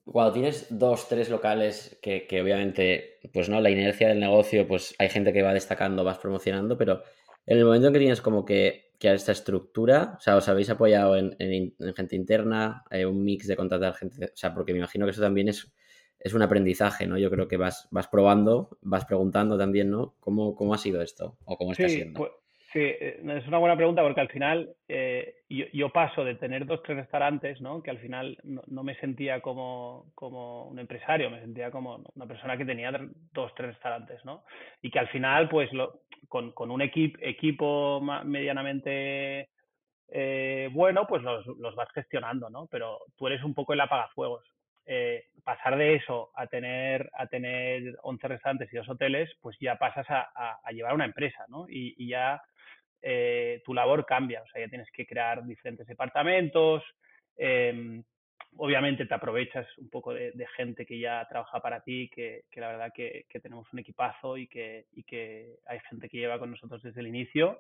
[0.06, 4.96] cuando tienes dos, tres locales que, que, obviamente, pues no, la inercia del negocio, pues
[4.98, 7.04] hay gente que va destacando, vas promocionando, pero
[7.46, 10.70] en el momento en que tienes como que, que esta estructura, o sea, os habéis
[10.70, 14.74] apoyado en, en, en gente interna, eh, un mix de contratar gente, o sea, porque
[14.74, 15.72] me imagino que eso también es,
[16.20, 17.18] es un aprendizaje, ¿no?
[17.18, 20.16] Yo creo que vas, vas probando, vas preguntando también, ¿no?
[20.20, 21.38] ¿Cómo, cómo ha sido esto?
[21.46, 22.18] ¿O cómo está sí, siendo?
[22.18, 22.32] Pues,
[22.74, 26.66] Sí, eh, es una buena pregunta porque al final eh, yo, yo, paso de tener
[26.66, 27.84] dos, tres restaurantes, ¿no?
[27.84, 32.56] que al final no, me sentía como, como un empresario, me sentía como una persona
[32.58, 32.92] que tenía
[33.34, 34.44] dos, tres restaurantes, ¿no?
[34.82, 39.50] Y que al final, pues lo, con, con un equip, equipo medianamente
[40.14, 42.68] eh, bueno, pues los, los, vas gestionando, ¿no?
[42.68, 44.46] Pero tú eres un poco el apagafuegos.
[44.86, 49.78] Eh, pasar de eso a tener, a tener 11 restaurantes y dos hoteles, pues ya
[49.78, 51.68] pasas a, a, a llevar una empresa, ¿no?
[51.70, 52.42] Y, y ya
[53.02, 56.84] eh, tu labor cambia, o sea, ya tienes que crear diferentes departamentos,
[57.38, 58.02] eh,
[58.58, 62.92] obviamente te aprovechas un poco de, gente que ya trabaja para ti, que, la verdad
[62.94, 66.82] que, que, tenemos un equipazo y que, y que hay gente que lleva con nosotros
[66.82, 67.60] desde el inicio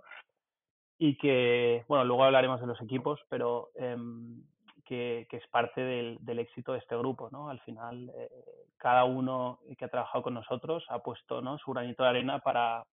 [0.97, 6.73] y que, bueno, luego hablaremos de los equipos, pero eh, que, es parte del, éxito
[6.73, 7.49] de este grupo, ¿no?
[7.49, 8.29] Al final, eh,
[8.77, 11.57] cada uno que ha trabajado con nosotros ha puesto ¿no?
[11.59, 12.85] su granito de arena para,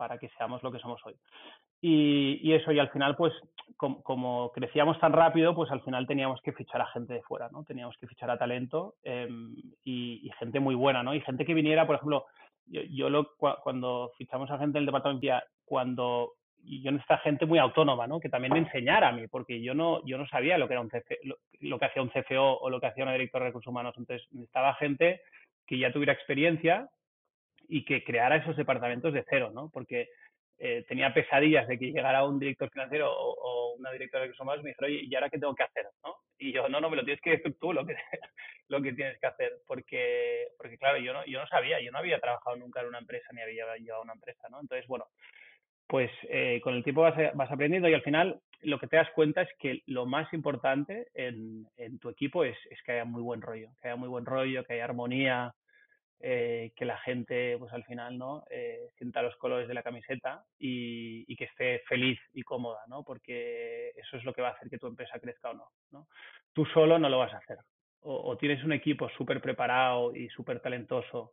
[0.00, 1.14] para que seamos lo que somos hoy.
[1.82, 3.34] Y, y eso, y al final, pues,
[3.76, 7.50] com, como crecíamos tan rápido, pues al final teníamos que fichar a gente de fuera,
[7.52, 7.64] ¿no?
[7.64, 9.28] Teníamos que fichar a talento eh,
[9.84, 11.14] y, y, gente muy buena, ¿no?
[11.14, 12.24] Y gente que viniera, por ejemplo,
[12.64, 15.26] yo, yo lo, cuando fichamos a gente del departamento,
[15.66, 16.32] cuando
[16.62, 18.20] yo necesitaba gente muy autónoma, ¿no?
[18.20, 20.80] Que también me enseñara a mí, porque yo no, yo no sabía lo que era
[20.80, 23.50] un CFO, lo, lo, que hacía un CFO o lo que hacía una directora de
[23.50, 23.94] recursos humanos.
[23.98, 25.20] Entonces necesitaba gente
[25.66, 26.88] que ya tuviera experiencia
[27.70, 29.70] y que creara esos departamentos de cero, ¿no?
[29.72, 30.08] Porque
[30.58, 34.62] eh, tenía pesadillas de que llegara un director financiero o, una directora de recursos y
[34.62, 35.86] me dijera, oye, ¿y ahora qué tengo que hacer?
[36.04, 36.16] ¿no?
[36.36, 37.94] Y yo, no, no, me lo tienes que decir tú lo que,
[38.68, 41.98] lo que tienes que hacer, porque, porque claro, yo no, yo no sabía, yo no
[41.98, 44.60] había trabajado nunca en una empresa ni había llevado una empresa, ¿no?
[44.60, 45.06] Entonces, bueno,
[45.86, 49.08] pues eh, con el tiempo vas, vas, aprendiendo y al final lo que te das
[49.14, 53.22] cuenta es que lo más importante en, en tu equipo es, es, que haya muy
[53.22, 55.54] buen rollo, que haya muy buen rollo, que haya armonía,
[56.22, 60.44] eh, que la gente pues al final no eh, sienta los colores de la camiseta
[60.58, 63.02] y, que esté feliz y cómoda, ¿no?
[63.02, 66.08] Porque eso es lo que va a hacer que tu empresa crezca o no, ¿no?
[66.52, 67.58] Tú solo no lo vas a hacer.
[68.02, 71.32] O, o tienes un equipo súper preparado y súper talentoso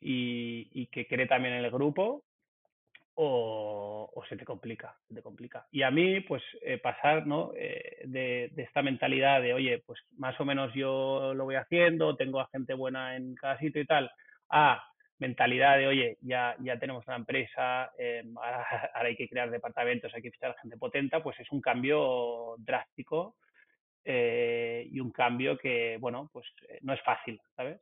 [0.00, 2.24] y, y que cree también en el grupo,
[3.14, 5.66] o, se te complica, se te complica.
[5.70, 7.52] Y a mí, pues, eh, pasar, ¿no?
[7.56, 12.16] Eh, de, de, esta mentalidad de, oye, pues más o menos yo lo voy haciendo,
[12.16, 14.10] tengo a gente buena en cada sitio y tal,
[14.48, 14.82] a
[15.22, 20.22] mentalidad de, oye, ya, ya tenemos una empresa, eh, ahora, hay que crear departamentos, hay
[20.22, 23.36] que fichar gente potente, pues es un cambio drástico
[24.04, 27.80] eh, y un cambio que, bueno, pues eh, no es fácil, ¿sabes?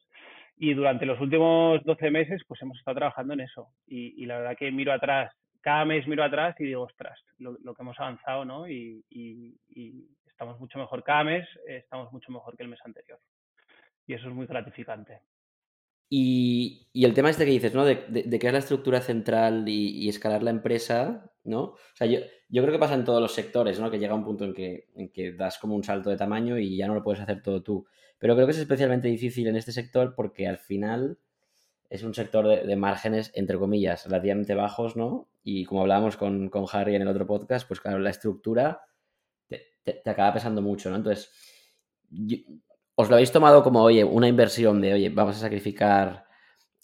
[0.62, 3.68] Y durante los últimos 12 meses, pues hemos estado trabajando en eso.
[3.86, 7.56] Y, y la verdad que miro atrás, cada mes miro atrás y digo, ostras, lo,
[7.56, 8.68] que hemos avanzado, ¿no?
[8.68, 13.18] Y, y, y, estamos mucho mejor cada mes, estamos mucho mejor que el mes anterior.
[14.06, 15.22] Y eso es muy gratificante.
[16.10, 17.86] Y, y el tema este que dices, ¿no?
[17.86, 21.62] De, de, de crear la estructura central y, y, escalar la empresa, ¿no?
[21.62, 22.18] O sea, yo,
[22.50, 23.90] yo creo que pasa en todos los sectores, ¿no?
[23.90, 26.76] Que llega un punto en que, en que das como un salto de tamaño y
[26.76, 27.86] ya no lo puedes hacer todo tú.
[28.20, 31.18] Pero creo que es especialmente difícil en este sector porque al final
[31.88, 35.28] es un sector de, márgenes, entre comillas, relativamente bajos, ¿no?
[35.42, 38.82] Y como hablábamos con, con Harry en el otro podcast, pues claro, la estructura
[39.48, 40.96] te, acaba pesando mucho, ¿no?
[40.96, 41.32] Entonces,
[42.94, 46.26] os lo habéis tomado como, oye, una inversión de, oye, vamos a sacrificar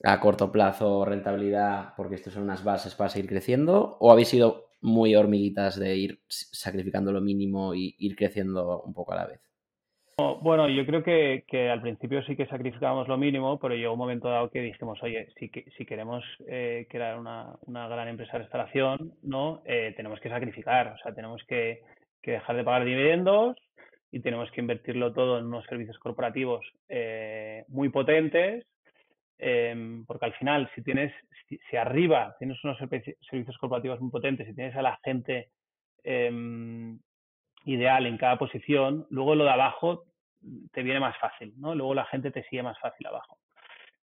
[0.02, 3.96] a corto plazo rentabilidad porque estos son unas bases para seguir creciendo?
[4.00, 9.12] ¿O habéis sido muy hormiguitas de ir sacrificando lo mínimo y ir creciendo un poco
[9.12, 9.40] a la vez?
[10.18, 13.98] Bueno, yo creo que, que, al principio sí que sacrificábamos lo mínimo, pero llegó un
[13.98, 19.12] momento dado que dijimos, oye, si, si queremos eh, crear una, gran empresa de restauración,
[19.22, 19.60] ¿no?
[19.66, 21.82] Eh, tenemos que sacrificar, o sea, tenemos que,
[22.22, 23.58] dejar de pagar dividendos
[24.10, 28.64] y tenemos que invertirlo todo en unos servicios corporativos eh, muy potentes,
[29.38, 31.12] em, porque al final, si tienes,
[31.46, 35.50] si, si, arriba tienes unos servicios corporativos muy potentes, si tienes a la gente
[36.02, 36.98] em,
[37.66, 40.04] ideal en cada posición, luego lo de abajo
[40.72, 41.74] te viene más fácil, ¿no?
[41.74, 43.38] Luego la gente te sigue más fácil abajo.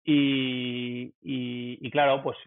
[0.05, 2.37] Y, claro, pues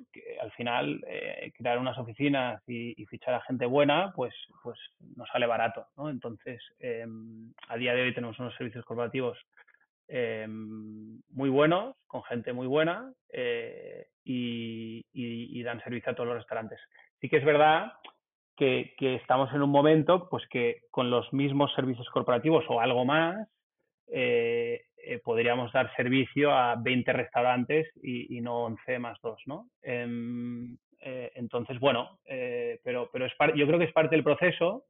[0.43, 4.79] al final eh, crear unas oficinas y, fichar a gente buena, pues, pues
[5.17, 6.11] nos sale barato, ¿no?
[6.11, 9.39] Entonces, em, a día de hoy tenemos unos servicios corporativos
[10.09, 16.39] em, muy buenos, con gente muy buena eh, y, y dan servicio a todos los
[16.39, 16.81] restaurantes.
[17.21, 17.93] Sí que es verdad
[18.57, 23.49] que, estamos en un momento pues que con los mismos servicios corporativos o algo más
[24.09, 29.69] eh, eh, podríamos dar servicio a 20 restaurantes y, no 11 más 2, ¿no?
[29.83, 32.19] Em, eh, entonces, bueno,
[32.83, 34.85] pero, pero es yo creo que es parte del proceso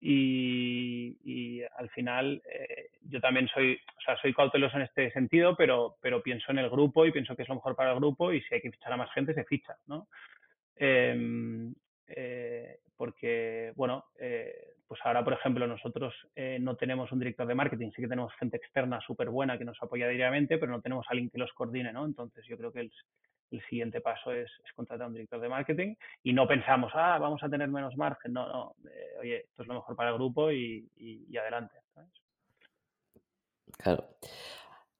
[0.00, 2.42] y, al final
[3.02, 6.68] yo también soy, o sea, soy cauteloso en este sentido, pero, pero pienso en el
[6.68, 8.92] grupo y pienso que es lo mejor para el grupo y si hay que fichar
[8.92, 10.08] a más gente, se ficha, ¿no?
[10.76, 11.74] Em,
[12.08, 17.54] eh, porque, bueno, eh, pues ahora, por ejemplo, nosotros eh, no tenemos un director de
[17.54, 21.06] marketing, sí que tenemos gente externa súper buena que nos apoya diariamente, pero no tenemos
[21.10, 22.06] alguien que los coordine, ¿no?
[22.06, 22.92] Entonces yo creo que el,
[23.68, 27.48] siguiente paso es, contratar a un director de marketing y no pensamos, ah, vamos a
[27.48, 28.74] tener menos margen, no, no,
[29.20, 30.86] oye, esto es lo mejor para el grupo y,
[31.38, 31.74] adelante,
[33.78, 34.04] Claro.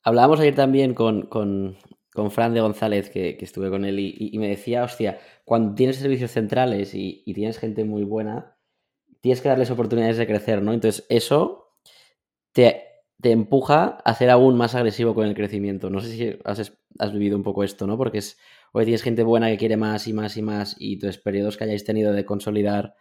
[0.02, 1.76] Hablábamos ayer también con, con,
[2.12, 6.30] con Fran de González, que, estuve con él, y, me decía, hostia, cuando tienes servicios
[6.30, 8.56] centrales y, tienes gente muy buena,
[9.20, 10.72] tienes que darles oportunidades de crecer, ¿no?
[10.72, 11.74] Entonces, eso
[12.52, 12.84] te,
[13.22, 15.90] empuja a ser aún más agresivo con el crecimiento.
[15.90, 17.96] No sé si has, vivido un poco esto, ¿no?
[17.96, 18.38] Porque es,
[18.72, 21.64] hoy tienes gente buena que quiere más y más y más, y entonces periodos que
[21.64, 22.94] hayáis tenido de consolidar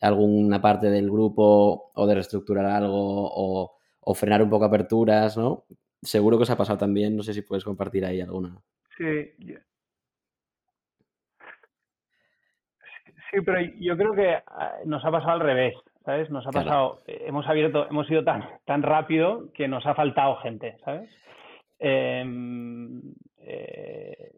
[0.00, 5.66] alguna parte del grupo o de reestructurar algo o, o frenar un poco aperturas, ¿no?
[6.02, 8.56] Seguro que os ha pasado también, no sé si puedes compartir ahí alguna.
[8.96, 9.32] Sí,
[13.30, 16.30] sí, pero yo creo que ah, nos ha pasado al revés, ¿sabes?
[16.30, 20.36] Nos ha pasado, eh, hemos abierto, hemos ido tan, tan rápido que nos ha faltado
[20.36, 21.10] gente, ¿sabes?
[21.78, 23.00] Em,
[23.38, 24.32] eh,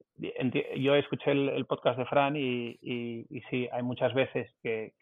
[0.77, 4.93] yo escuché el, podcast de Fran y, y, sí, hay muchas veces que,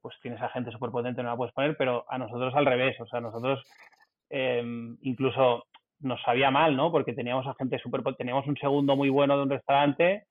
[0.00, 2.98] pues tienes a gente súper potente, no la puedes poner, pero a nosotros al revés,
[3.00, 3.60] o sea, nosotros
[4.30, 5.64] em, incluso
[6.00, 6.90] nos sabía mal, ¿no?
[6.90, 8.02] Porque teníamos a gente súper...
[8.16, 10.24] Teníamos un segundo muy bueno de un restaurante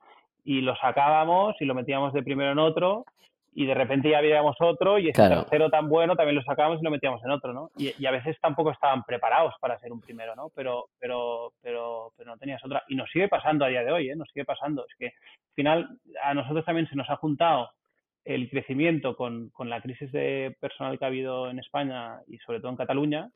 [0.44, 3.06] y lo sacábamos y lo metíamos de primero en otro
[3.58, 6.84] y de repente ya veíamos otro y ese tercero tan bueno también lo sacábamos y
[6.84, 7.72] lo metíamos en otro, ¿no?
[7.76, 10.52] Y, a veces tampoco estaban preparados para ser un primero, ¿no?
[10.54, 12.84] Pero, pero, pero, pero no tenías otra.
[12.88, 14.16] Y nos sigue pasando a día de hoy, ¿eh?
[14.16, 14.86] Nos sigue pasando.
[14.88, 17.72] Es que al final a nosotros también se nos ha juntado
[18.26, 22.60] el crecimiento con, con la crisis de personal que ha habido en España y sobre
[22.60, 23.32] todo en Cataluña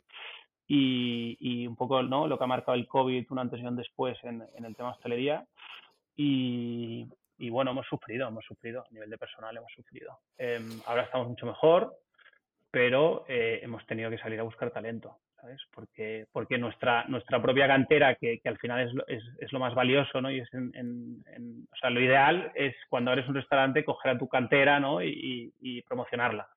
[0.68, 2.28] y, un poco ¿no?
[2.28, 5.46] lo que ha marcado el COVID un antes y un después en, el tema hostelería.
[6.16, 7.08] Y,
[7.50, 10.20] bueno, hemos sufrido, hemos sufrido, a nivel de personal hemos sufrido.
[10.38, 11.96] Em, ahora estamos mucho mejor,
[12.70, 15.60] pero eh, hemos tenido que salir a buscar talento, ¿sabes?
[15.74, 19.74] Porque, porque nuestra, nuestra propia cantera, que, al final es lo, es, es, lo más
[19.74, 20.30] valioso, ¿no?
[20.30, 21.24] Y es en,
[21.72, 25.02] o sea, lo ideal es cuando eres un restaurante coger a tu cantera, ¿no?
[25.02, 26.48] Y, y promocionarla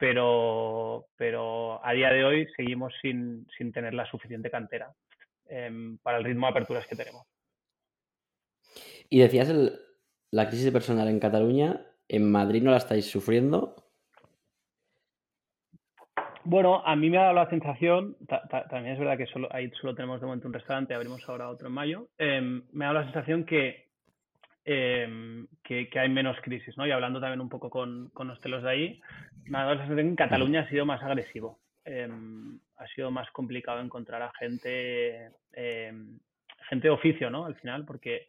[0.00, 4.90] pero, pero a día de hoy seguimos sin, sin tener la suficiente cantera
[5.46, 7.26] em, para el ritmo de aperturas que tenemos.
[9.10, 9.78] Y decías el,
[10.30, 13.76] la crisis personal en Cataluña, ¿en Madrid no la estáis sufriendo?
[16.44, 18.16] Bueno, a mí me ha dado la sensación,
[18.70, 21.68] también es verdad que solo, ahí solo tenemos de momento un restaurante, abrimos ahora otro
[21.68, 23.89] en mayo, em, me ha dado la sensación que,
[24.72, 26.86] em, que, hay menos crisis, ¿no?
[26.86, 29.00] Y hablando también un poco con, con los telos de ahí,
[29.46, 31.58] en Cataluña ha sido más agresivo.
[31.84, 36.20] Em, ha sido más complicado encontrar a gente, em,
[36.68, 37.46] gente de oficio, ¿no?
[37.46, 38.28] Al final, porque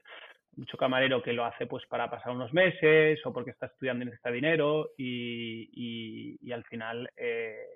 [0.55, 4.05] mucho camarero que lo hace pues para pasar unos meses o porque está estudiando y
[4.05, 7.67] necesita dinero y, y, al final eh,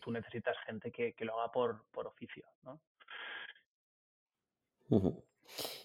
[0.00, 2.80] tú necesitas gente que, que lo haga por, por oficio, ¿no?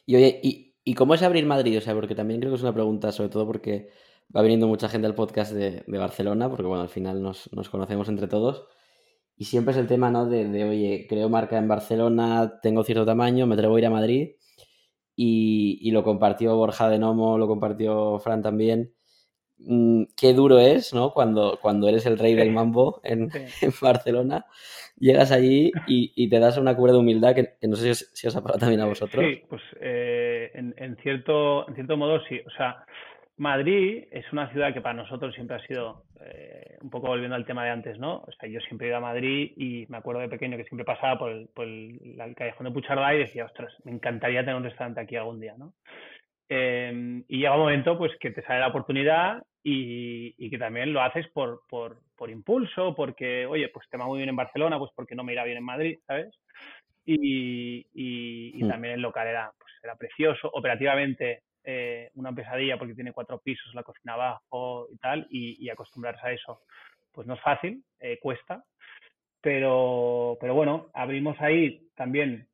[0.05, 1.77] Y oye, ¿y, ¿y cómo es abrir Madrid?
[1.77, 3.89] O sea, porque también creo que es una pregunta, sobre todo porque
[4.35, 8.27] va viniendo mucha gente al podcast de, Barcelona, porque bueno, al final nos, conocemos entre
[8.27, 8.67] todos.
[9.35, 10.27] Y siempre es el tema, ¿no?
[10.27, 14.31] De, oye, creo marca en Barcelona, tengo cierto tamaño, me atrevo a ir a Madrid.
[15.15, 18.93] Y, lo compartió Borja de Nomo, lo compartió Fran también.
[19.59, 21.13] mm, qué duro es, ¿no?
[21.13, 23.29] Cuando, cuando eres el rey del mambo en,
[23.81, 24.45] Barcelona,
[24.97, 28.41] llegas allí y, te das una cura de humildad que, no sé si os, ha
[28.41, 29.23] pasado también a vosotros.
[29.25, 32.41] Sí, pues eh, en, cierto, en cierto modo sí.
[32.45, 32.85] O sea,
[33.37, 37.45] Madrid es una ciudad que para nosotros siempre ha sido, eh, un poco volviendo al
[37.45, 38.17] tema de antes, ¿no?
[38.17, 41.17] O sea, yo siempre ido a Madrid y me acuerdo de pequeño que siempre pasaba
[41.17, 45.39] por el, callejón de Puchardá y decía, ostras, me encantaría tener un restaurante aquí algún
[45.39, 45.73] día, ¿no?
[46.49, 50.93] Em, y llega un momento pues que te sale la oportunidad y, y que también
[50.93, 54.77] lo haces por, por, por, impulso, porque, oye, pues te va muy bien en Barcelona,
[54.77, 56.35] pues porque no me irá bien en Madrid, ¿sabes?
[57.05, 58.67] Y, y, mm.
[58.69, 63.73] también el local era, pues, era precioso, operativamente eh, una pesadilla porque tiene cuatro pisos,
[63.73, 66.61] la cocina abajo y tal, y, acostumbrarse a eso,
[67.11, 68.63] pues no es fácil, eh, cuesta,
[69.41, 72.47] pero, pero bueno, abrimos ahí también,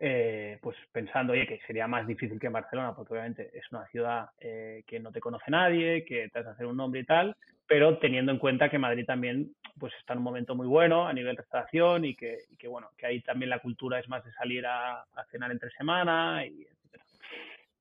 [0.00, 3.86] eh, pues pensando, oye, que sería más difícil que en Barcelona, porque obviamente es una
[3.86, 7.36] ciudad que no te conoce nadie, que te has de hacer un nombre y tal,
[7.66, 11.12] pero teniendo en cuenta que Madrid también pues está en un momento muy bueno a
[11.12, 12.38] nivel restauración y que,
[12.68, 16.46] bueno, que ahí también la cultura es más de salir a, a cenar entre semana
[16.46, 16.66] y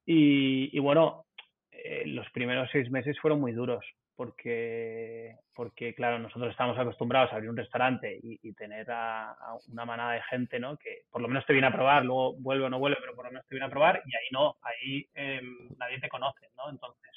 [0.05, 1.25] y, bueno,
[1.71, 3.83] eh, los primeros seis meses fueron muy duros
[4.15, 9.35] porque, porque claro, nosotros estamos acostumbrados a abrir un restaurante y, tener a,
[9.71, 10.77] una manada de gente, ¿no?
[10.77, 13.25] Que por lo menos te viene a probar, luego vuelve o no vuelve, pero por
[13.25, 16.69] lo menos te viene a probar y ahí no, ahí em, nadie te conoce, ¿no?
[16.69, 17.11] Entonces,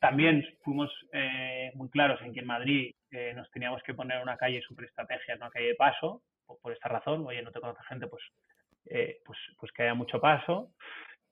[0.00, 4.36] también fuimos eh, muy claros en que en Madrid eh, nos teníamos que poner una
[4.36, 7.82] calle super estrategia, una calle de paso, por, por, esta razón, oye, no te conoce
[7.88, 8.22] gente, pues,
[8.84, 10.70] pues, pues que haya mucho paso.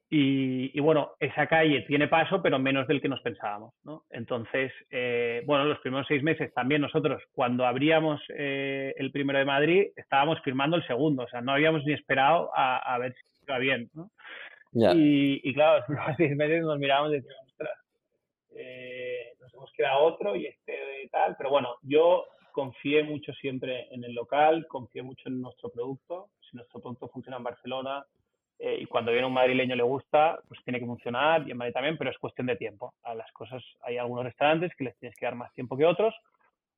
[0.08, 3.74] Y, bueno, esa calle tiene paso, pero menos del que nos pensábamos.
[3.82, 4.04] ¿no?
[4.10, 9.44] Entonces, eh, bueno, los primeros seis meses también nosotros, cuando abríamos eh, el primero de
[9.44, 13.58] Madrid, estábamos firmando el segundo, o sea, no habíamos ni esperado a, ver si iba
[13.58, 13.90] bien.
[13.94, 14.10] ¿no?
[14.72, 17.45] Y, claro, los primeros seis meses nos mirábamos y decíamos,
[18.58, 23.86] eh, nos hemos quedado otro y este y tal, pero bueno, yo confié mucho siempre
[23.92, 26.30] en el local, confié mucho en nuestro producto.
[26.50, 28.04] Si nuestro producto funciona en Barcelona,
[28.58, 31.74] eh, y cuando viene un madrileño le gusta, pues tiene que funcionar y en Madrid
[31.74, 32.94] también, pero es cuestión de tiempo.
[33.02, 36.14] A las cosas hay algunos restaurantes que les tienes que dar más tiempo que otros,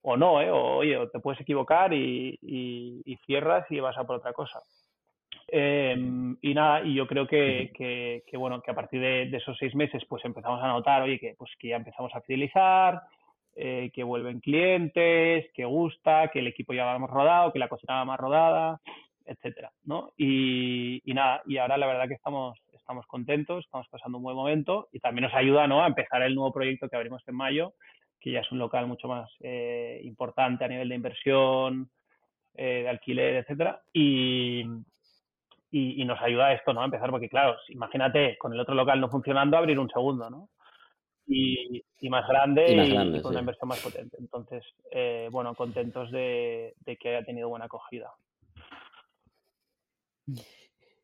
[0.03, 0.51] o no, ¿eh?
[0.51, 2.39] o oye, te puedes equivocar y,
[3.27, 4.61] cierras y vas a por otra cosa.
[5.51, 9.37] Em, y nada, y yo creo que, que, que bueno, que a partir de, de,
[9.39, 13.01] esos seis meses, pues empezamos a notar, oye, que, pues, que ya empezamos a fidelizar,
[13.57, 17.69] eh, que vuelven clientes, que gusta, que el equipo ya va más rodado, que la
[17.69, 18.81] cocina va más rodada
[19.29, 20.13] etcétera, ¿no?
[20.17, 24.89] Y, nada, y ahora la verdad que estamos, estamos contentos, estamos pasando un buen momento
[24.91, 25.85] y también nos ayuda, ¿no?
[25.85, 27.75] A empezar el nuevo proyecto que abrimos en mayo,
[28.19, 31.91] que ya es un local mucho más eh, importante a nivel de inversión,
[32.55, 34.65] eh, de alquiler, etcétera, y,
[35.71, 36.83] y, nos ayuda esto, ¿no?
[36.83, 40.49] A empezar, porque claro, imagínate, con el otro local no funcionando, abrir un segundo, ¿no?
[41.27, 44.17] Y, más grande y, con una inversión más potente.
[44.19, 48.11] Entonces, eh, bueno, contentos de, de que haya tenido buena acogida.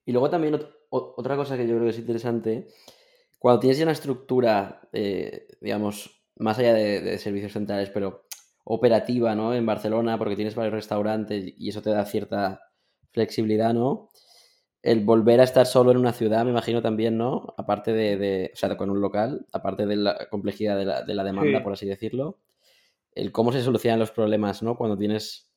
[0.07, 0.59] Y luego también
[0.91, 2.69] otra cosa que yo creo que es interesante,
[3.39, 8.25] cuando tienes ya una estructura, eh, digamos, más allá de, servicios centrales, pero
[8.65, 9.55] operativa, ¿no?
[9.55, 12.61] En Barcelona, porque tienes varios restaurantes y eso te da cierta
[13.13, 14.09] flexibilidad, ¿no?
[14.85, 17.55] El volver a estar solo en una ciudad, me imagino también, ¿no?
[17.57, 21.25] Aparte de, o sea, con un local, aparte de la complejidad de la, de la
[21.25, 22.39] demanda, por así decirlo,
[23.15, 24.77] el cómo se solucionan los problemas, ¿no?
[24.77, 25.51] Cuando tienes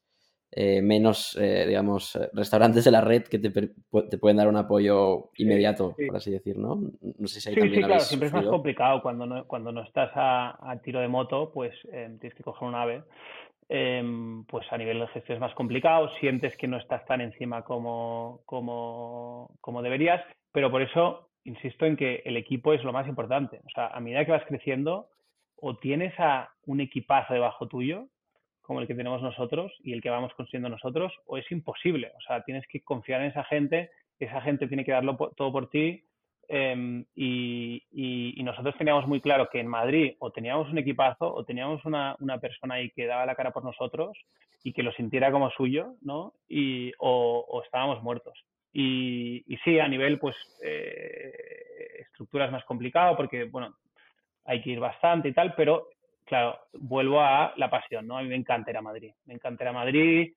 [0.52, 4.56] eh, menos, eh, digamos, eh, restaurantes de la red que te, te pueden dar un
[4.56, 6.80] apoyo inmediato, por así decir, ¿no?
[7.02, 9.84] No sé si hay sí, sí, claro, siempre es más complicado cuando no, cuando no
[9.84, 13.04] estás a, tiro de moto, pues tienes que coger un ave.
[13.70, 17.64] Em, pues a nivel de gestión es más complicado, sientes que no estás tan encima
[17.64, 23.08] como, como, como deberías, pero por eso insisto en que el equipo es lo más
[23.08, 23.62] importante.
[23.66, 25.10] O sea, a medida que vas creciendo,
[25.56, 28.08] o tienes a un equipazo debajo tuyo,
[28.62, 32.12] como el que tenemos nosotros y el que vamos consiguiendo nosotros, o es imposible.
[32.18, 33.90] O sea, tienes que confiar en esa gente,
[34.20, 36.04] esa gente tiene que darlo todo por ti.
[36.50, 37.84] Em, y,
[38.44, 42.76] nosotros teníamos muy claro que en Madrid o teníamos un equipazo o teníamos una, persona
[42.76, 44.18] ahí que daba la cara por nosotros
[44.64, 46.34] y que lo sintiera como suyo, ¿no?
[46.48, 48.40] Y, o, estábamos muertos.
[48.72, 51.34] Y, sí, a nivel, pues, eh,
[52.00, 53.76] estructura es más complicado porque, bueno,
[54.46, 55.90] hay que ir bastante y tal, pero
[56.26, 58.18] claro, vuelvo a la pasión, ¿no?
[58.18, 59.12] A mí me encanta Madrid.
[59.26, 60.34] Me encanta ir a Madrid,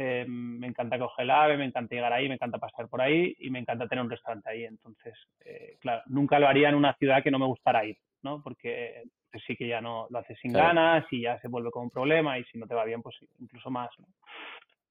[0.00, 3.34] eh, me encanta coger el ave, me encanta llegar ahí, me encanta pasar por ahí
[3.40, 4.64] y me encanta tener un restaurante ahí.
[4.64, 5.12] Entonces,
[5.44, 8.40] eh, claro, nunca lo haría en una ciudad que no me gustara ir, ¿no?
[8.40, 9.02] Porque
[9.44, 12.38] sí que ya no lo haces sin ganas y ya se vuelve como un problema
[12.38, 14.06] y si no te va bien, pues incluso más, ¿no?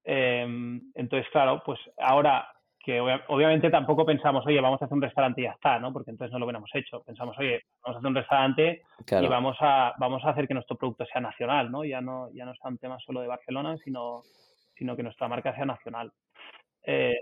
[0.03, 2.45] Em, entonces, claro, pues ahora
[2.83, 5.93] que obviamente tampoco pensamos, oye, vamos a hacer un restaurante y ya está, ¿no?
[5.93, 7.01] Porque entonces no lo hubiéramos hecho.
[7.03, 10.75] Pensamos, oye, vamos a hacer un restaurante y vamos a, vamos a hacer que nuestro
[10.75, 11.85] producto sea nacional, ¿no?
[11.85, 14.21] Ya no, ya no está un tema solo de Barcelona, sino,
[14.77, 16.11] sino que nuestra marca sea nacional.
[16.83, 17.17] Eh,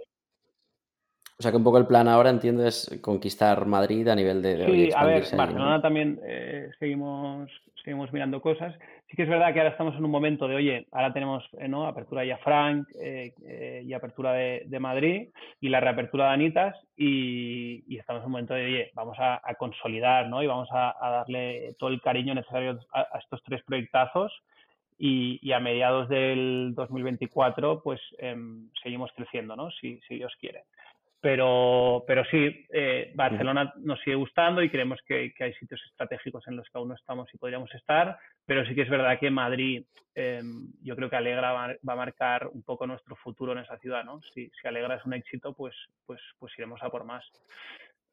[1.38, 4.66] o sea que un poco el plan ahora, entiendo, es conquistar Madrid a nivel de...
[4.66, 7.51] sí, a ver, Barcelona también eh, seguimos,
[7.84, 8.74] seguimos mirando cosas.
[9.10, 11.68] Sí que es verdad que ahora estamos en un momento de, oye, ahora tenemos eh,
[11.68, 11.88] ¿no?
[11.88, 15.28] apertura ya Frank eh, y apertura de, Madrid
[15.60, 20.30] y la reapertura de Anitas y, estamos en un momento de, oye, vamos a, consolidar
[20.30, 20.41] ¿no?
[20.41, 24.32] y vamos a, darle todo el cariño necesario a, estos tres proyectazos
[24.97, 29.69] y, a mediados del 2024 pues em, seguimos creciendo, ¿no?
[29.71, 30.63] Si, si Dios quiere.
[31.25, 36.55] Pero, pero sí, eh, Barcelona nos sigue gustando y creemos que, hay sitios estratégicos en
[36.55, 39.83] los que aún no estamos y podríamos estar, pero sí que es verdad que Madrid,
[40.13, 44.03] em, yo creo que Alegra va, a marcar un poco nuestro futuro en esa ciudad,
[44.05, 44.21] ¿no?
[44.35, 45.75] Si, si Alegra es un éxito, pues,
[46.05, 47.25] pues, pues iremos a por más.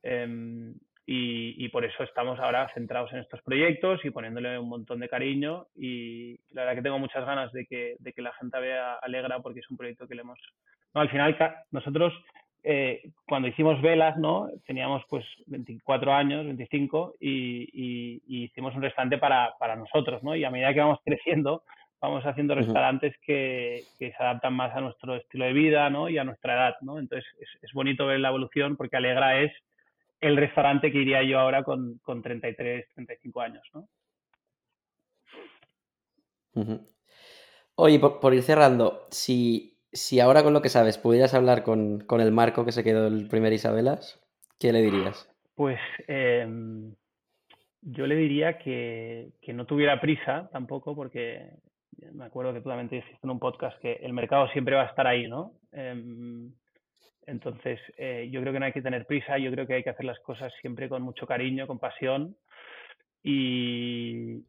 [0.02, 0.74] Em,
[1.04, 5.66] y, por eso estamos ahora centrados en estos proyectos y poniéndole un montón de cariño
[5.74, 9.40] y la verdad que tengo muchas ganas de que, de que la gente vea Alegra
[9.40, 10.38] porque es un proyecto que le hemos...
[10.94, 11.36] No, al final
[11.70, 12.12] nosotros
[12.64, 14.48] eh, cuando hicimos velas, ¿no?
[14.66, 20.36] Teníamos pues 24 años, 25 y, hicimos un restaurante para, para, nosotros, ¿no?
[20.36, 21.64] Y a medida que vamos creciendo,
[22.00, 26.08] vamos haciendo restaurantes que, que, se adaptan más a nuestro estilo de vida, ¿no?
[26.08, 27.00] Y a nuestra edad, ¿no?
[27.00, 29.52] Entonces es, es, bonito ver la evolución porque Alegra es
[30.22, 33.88] el restaurante que iría yo ahora con, con 33, 35 años, ¿no?
[37.74, 42.32] Oye, por ir cerrando, si si ahora con lo que sabes pudieras hablar con, el
[42.32, 44.20] Marco que se quedó el primer Isabelas,
[44.58, 45.28] ¿qué le dirías?
[45.54, 46.94] Pues em,
[47.82, 51.50] yo le diría que, no tuviera prisa tampoco, porque
[52.12, 54.86] me acuerdo que tú también dijiste en un podcast que el mercado siempre va a
[54.86, 55.52] estar ahí, ¿no?
[55.72, 56.52] Em,
[57.26, 59.90] entonces, eh, yo creo que no hay que tener prisa, yo creo que hay que
[59.90, 62.36] hacer las cosas siempre con mucho cariño, con pasión.
[63.24, 64.42] Y,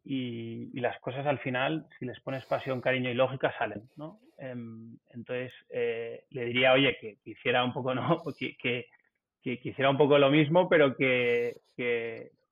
[0.73, 4.19] las cosas al final, si les pones pasión, cariño y lógica, salen, ¿no?
[4.37, 8.21] Em, entonces, eh, le diría, oye, que, hiciera un poco, ¿no?
[8.37, 11.61] Que, que, un poco lo mismo, pero que,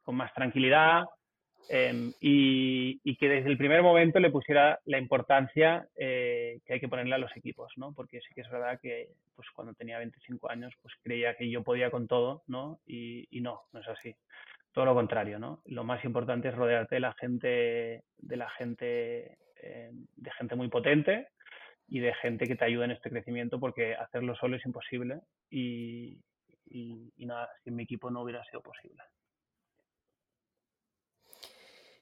[0.04, 1.04] con más tranquilidad
[1.70, 6.80] em, y, y, que desde el primer momento le pusiera la importancia eh, que hay
[6.80, 7.94] que ponerle a los equipos, ¿no?
[7.94, 11.64] Porque sí que es verdad que pues cuando tenía 25 años pues creía que yo
[11.64, 12.80] podía con todo, ¿no?
[12.86, 14.16] Y, y no, no es así.
[14.74, 15.62] Todo lo contrario, ¿no?
[15.66, 20.70] Lo más importante es rodearte de la gente, de la gente, em, de gente muy
[20.70, 21.28] potente,
[21.92, 26.18] y de gente que te ayude en este crecimiento porque hacerlo solo es imposible y,
[27.18, 29.04] nada, sin mi equipo no hubiera sido posible.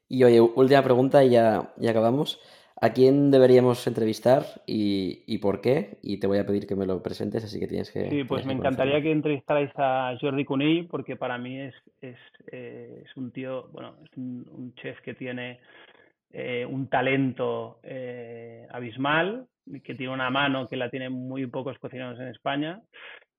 [0.09, 2.41] Y oye, última pregunta y ya, ya acabamos.
[2.81, 5.97] ¿A quién deberíamos entrevistar y, por qué?
[6.01, 8.09] Y te voy a pedir que me lo presentes, así que tienes que...
[8.09, 12.17] Sí, pues me encantaría que entrevistarais a Jordi Cunill porque para mí es, es,
[12.51, 15.59] eh, es un tío, bueno, es un, chef que tiene
[16.31, 19.45] eh, un talento eh, abismal,
[19.83, 22.81] que tiene una mano que la tienen muy pocos cocineros en España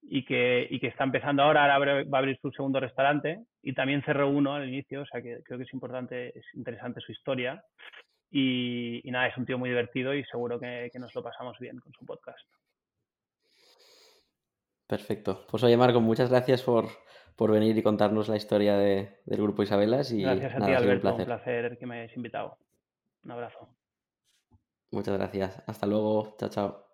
[0.03, 3.75] y que, y que está empezando ahora, ahora va a abrir su segundo restaurante y
[3.75, 7.13] también cerró uno al inicio, o sea que creo que es importante, es interesante su
[7.13, 7.63] historia
[8.31, 11.93] y, nada, es un tío muy divertido y seguro que, nos lo pasamos bien con
[11.93, 12.47] su podcast.
[14.87, 15.47] Perfecto.
[15.49, 16.87] Pues oye Marco, muchas gracias por,
[17.37, 20.13] por venir y contarnos la historia de, del grupo Isabelas.
[20.13, 22.57] Y gracias a ti Alberto, un placer que me hayas invitado.
[23.25, 23.69] Un abrazo.
[24.91, 25.63] Muchas gracias.
[25.67, 26.37] Hasta luego.
[26.39, 26.90] Chao, chao.